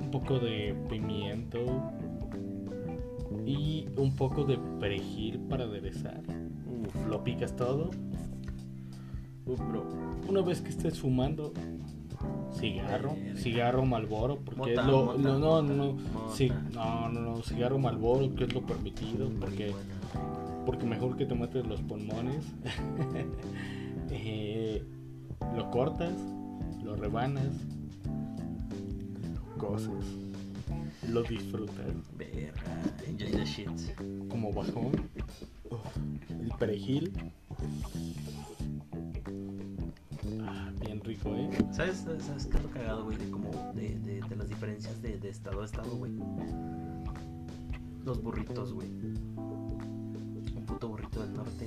[0.00, 1.58] Un poco de pimiento.
[3.44, 6.22] Y un poco de perejil para aderezar.
[6.68, 7.90] Uf, Lo picas todo.
[9.46, 9.84] uf, bro.
[10.28, 11.52] Una vez que estés fumando,
[12.54, 15.18] cigarro, cigarro Malboro, porque Mota, es lo, mota.
[15.18, 16.34] no, no, no, no, Mota.
[16.34, 19.72] sí, no, no, no, cigarro Malboro, que es lo permitido, porque,
[20.66, 22.44] porque mejor que te mates los pulmones,
[24.14, 24.84] Eh,
[25.56, 26.12] lo cortas,
[26.84, 27.48] lo rebanas,
[29.56, 30.04] cosas,
[31.08, 31.86] lo disfrutas,
[33.06, 33.70] enjoy the shit.
[34.28, 34.92] como bajón,
[36.28, 37.12] el perejil,
[41.14, 41.48] rico, eh.
[41.72, 43.16] ¿Sabes, sabes, qué es lo cagado, güey?
[43.16, 46.12] De, como de, de, de las diferencias de, de estado a estado, güey.
[48.04, 48.88] Los burritos, güey.
[48.88, 51.66] Un puto burrito del norte.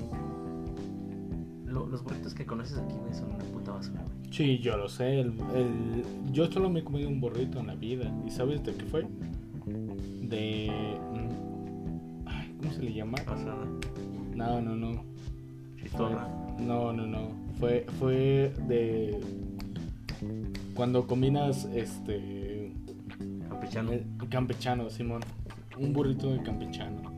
[1.65, 4.15] Lo- los burritos que conoces aquí, güey, son una puta basura, güey.
[4.33, 5.19] Sí, yo lo sé.
[5.21, 8.11] El, el- yo solo me he comido un burrito en la vida.
[8.25, 9.07] ¿Y sabes de qué fue?
[9.65, 10.69] De...
[11.13, 13.17] mm, ay, ¿Cómo se le llama?
[13.25, 13.65] Pasada.
[14.35, 15.03] No, no, no.
[15.81, 16.27] Chistorra.
[16.59, 17.44] No, no, no.
[17.60, 19.20] Fue, fue de...
[20.74, 22.74] Cuando combinas este...
[23.49, 23.91] Campechano.
[24.30, 25.22] Campechano, Simón.
[25.78, 27.14] Un burrito de campechano.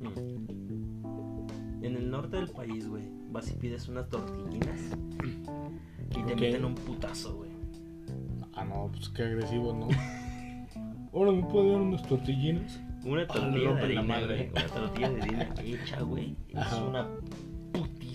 [0.00, 1.84] Mm.
[1.84, 4.80] En el norte del país, güey, vas y pides unas tortillinas
[6.10, 7.50] y te meten un putazo, güey.
[8.54, 9.88] Ah, no, pues qué agresivo, ¿no?
[11.12, 12.80] Ahora me puede dar unas tortillinas.
[13.04, 14.50] Una Ah, tortilla de harina, madre.
[14.52, 16.36] Una tortilla de harina hecha, güey.
[16.48, 17.06] Es una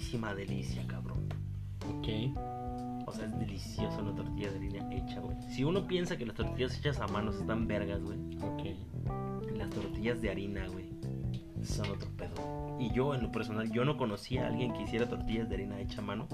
[0.09, 1.29] putísima delicia, cabrón.
[1.87, 2.35] Ok.
[3.05, 5.37] O sea, es deliciosa una tortilla de harina hecha, güey.
[5.51, 8.17] Si uno piensa que las tortillas hechas a mano están vergas, güey.
[8.41, 9.55] Ok.
[9.55, 10.89] Las tortillas de harina, güey,
[11.63, 12.77] son otro pedo.
[12.79, 15.79] Y yo, en lo personal, yo no conocía a alguien que hiciera tortillas de harina
[15.79, 16.27] hecha a mano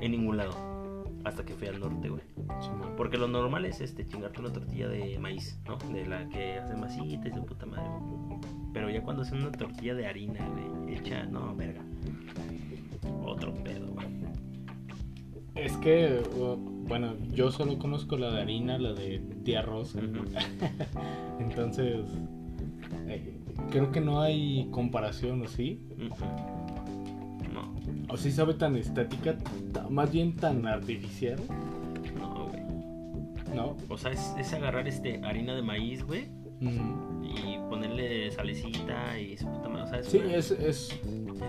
[0.00, 1.04] en ningún lado.
[1.24, 2.22] Hasta que fui al norte, güey.
[2.96, 5.76] Porque lo normal es este, chingarte una tortilla de maíz, ¿no?
[5.92, 7.88] De la que hace masita y su puta madre.
[7.88, 8.40] güey.
[8.72, 11.82] Pero ya cuando hacen una tortilla de harina, güey, hecha, no, verga.
[13.38, 14.06] Otro pedo, güey.
[15.54, 20.00] Es que, uh, bueno, yo solo conozco la de harina, la de tía Rosa.
[21.40, 22.04] Entonces,
[23.08, 23.34] eh,
[23.70, 25.80] creo que no hay comparación, ¿o sí?
[27.52, 27.74] No,
[28.08, 29.36] ¿O sí sabe tan estética,
[29.72, 31.38] ta- más bien tan artificial?
[32.18, 32.62] no, güey.
[33.54, 33.76] ¿No?
[33.88, 36.28] O sea, es, es agarrar este harina de maíz, güey,
[36.60, 39.82] y ponerle salecita y su puta madre.
[39.84, 41.00] O sea, es Sí, una- es, es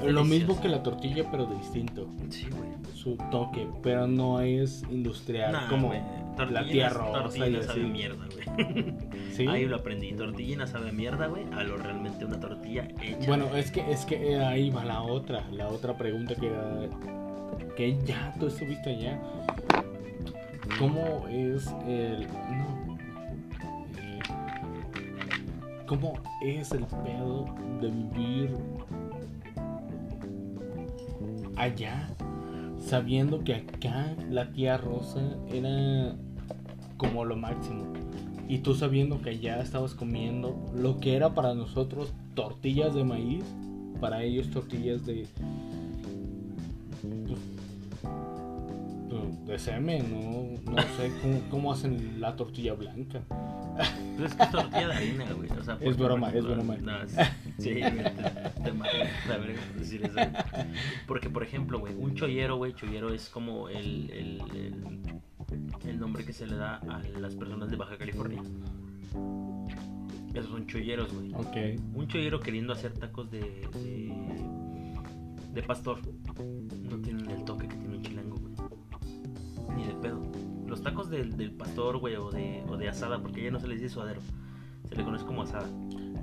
[0.02, 2.08] es lo mismo que la tortilla, pero distinto.
[2.30, 2.70] Sí, güey.
[2.94, 7.90] Su toque, pero no es industrial, Nah, como la y Tortillinas sabe así.
[7.90, 8.96] mierda, güey.
[9.34, 9.48] ¿Sí?
[9.48, 10.14] Ahí lo aprendí.
[10.14, 11.44] Tortillina sabe mierda, güey.
[11.54, 13.28] A lo realmente una tortilla hecha.
[13.28, 16.50] Bueno, es que es que ahí va la otra, la otra pregunta que
[17.76, 19.20] que ya tú estuviste allá.
[20.78, 22.98] ¿Cómo es el no,
[23.98, 24.20] eh,
[25.86, 27.46] cómo es el pedo
[27.82, 28.56] de vivir
[31.60, 32.10] allá
[32.80, 36.16] sabiendo que acá la tía Rosa era
[36.98, 37.94] como lo máximo?
[38.48, 43.44] Y tú sabiendo que allá estabas comiendo lo que era para nosotros tortillas de maíz,
[44.02, 45.28] para ellos tortillas de.
[49.10, 53.22] pues, de semen, no, no sé cómo, cómo hacen la tortilla blanca.
[54.16, 55.50] Pero es que es tortilla de harina, güey.
[55.52, 56.76] O sea, Es broma, es broma.
[56.78, 56.94] no,
[57.60, 58.74] sí, te,
[59.28, 60.16] la verga por decir eso.
[61.08, 65.22] Porque, por ejemplo, güey, un chollero, güey, chollero es como el, el, el,
[65.88, 68.42] el nombre que se le da a las personas de Baja California.
[70.34, 71.34] Esos son cholleros, güey.
[71.34, 73.40] Ok, Un chollero queriendo hacer tacos de,
[73.74, 74.14] de,
[75.54, 76.00] de pastor.
[76.84, 78.54] No tienen el toque que tiene un chilango, güey.
[79.76, 80.22] Ni de pedo.
[80.68, 83.68] Los tacos del, del pastor, güey, o de, o de asada, porque ya no se
[83.68, 84.22] les dice suadero.
[84.88, 85.68] Se le conoce como asada.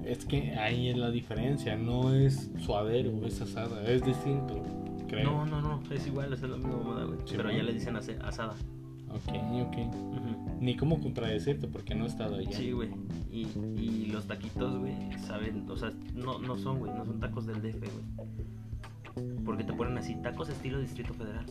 [0.07, 4.62] Es que ahí es la diferencia, no es suadero, es asada, es distinto,
[5.09, 5.24] creo.
[5.24, 7.18] No, no, no, es igual, es la misma moda, güey.
[7.24, 8.54] Sí, Pero ya le dicen asada.
[9.11, 9.32] Ok,
[9.62, 9.76] ok.
[10.61, 12.52] Ni cómo contradecirte porque no he estado allá.
[12.52, 12.90] Sí, güey.
[13.30, 13.46] Y,
[13.78, 14.94] y los taquitos, güey,
[15.26, 19.36] saben, o sea, no, no son, güey, no son tacos del DF, güey.
[19.44, 21.46] Porque te ponen así, tacos estilo Distrito Federal.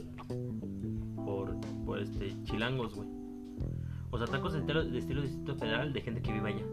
[1.26, 3.10] Por, por este, chilangos, güey.
[4.12, 6.64] O sea, tacos de estilo, de estilo Distrito Federal de gente que vive allá.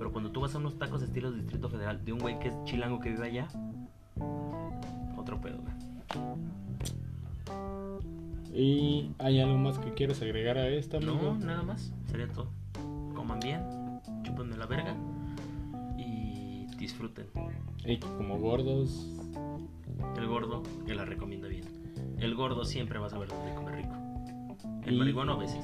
[0.00, 2.48] Pero cuando tú vas a unos tacos de estilo Distrito Federal de un güey que
[2.48, 3.48] es chilango que vive allá,
[5.14, 5.58] otro pedo.
[8.54, 11.36] ¿Y hay algo más que quieres agregar a esta, amigo?
[11.38, 11.92] No, nada más.
[12.06, 12.48] Sería todo.
[13.14, 13.60] Coman bien,
[14.22, 14.96] chupen de la verga
[15.98, 17.26] y disfruten.
[17.84, 19.06] Y como gordos,
[20.16, 21.64] El gordo, que la recomienda bien.
[22.16, 23.94] El gordo siempre va a saber dónde comer rico.
[24.86, 25.62] El Y- a veces.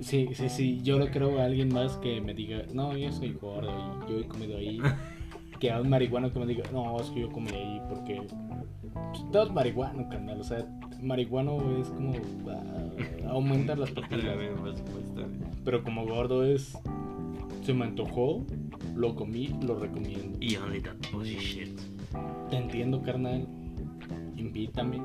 [0.00, 3.32] Sí, sí, sí, yo lo creo a alguien más que me diga, no, yo soy
[3.32, 3.70] gordo
[4.06, 4.80] y yo he comido ahí.
[5.58, 8.22] que a un marihuano que me diga, no, es que yo comí ahí porque
[8.92, 10.40] pues, todo es marihuano, carnal.
[10.40, 10.66] O sea,
[11.00, 12.12] marihuano es como
[12.48, 14.36] ah, aumentar las papilas.
[15.64, 16.76] Pero como gordo es,
[17.62, 18.44] se me antojó,
[18.94, 20.38] lo comí, lo recomiendo.
[20.40, 21.80] Y that pussy shit.
[22.50, 23.46] Te entiendo, carnal.
[24.36, 25.00] Invítame,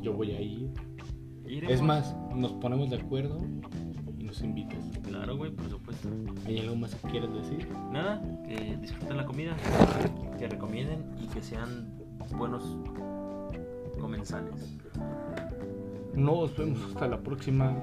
[0.00, 0.70] yo voy a ir.
[1.46, 1.74] Iremos.
[1.74, 3.40] Es más, nos ponemos de acuerdo
[4.30, 4.78] nos invitas.
[5.02, 6.08] Claro, güey, por supuesto.
[6.46, 7.68] ¿Hay algo más que quieras decir?
[7.90, 9.56] Nada, que disfruten la comida,
[10.38, 11.88] que recomienden y que sean
[12.36, 12.62] buenos
[14.00, 14.78] comensales.
[16.14, 17.76] Nos vemos hasta la próxima.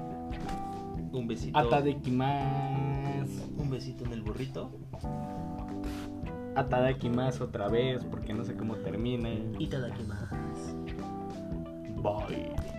[1.12, 1.58] Un besito.
[1.58, 3.42] Atadakimasu.
[3.58, 4.70] Un besito en el burrito.
[6.56, 9.28] Atadakimasu otra vez porque no sé cómo termina.
[9.58, 10.74] Y te da más.
[12.02, 12.77] Bye.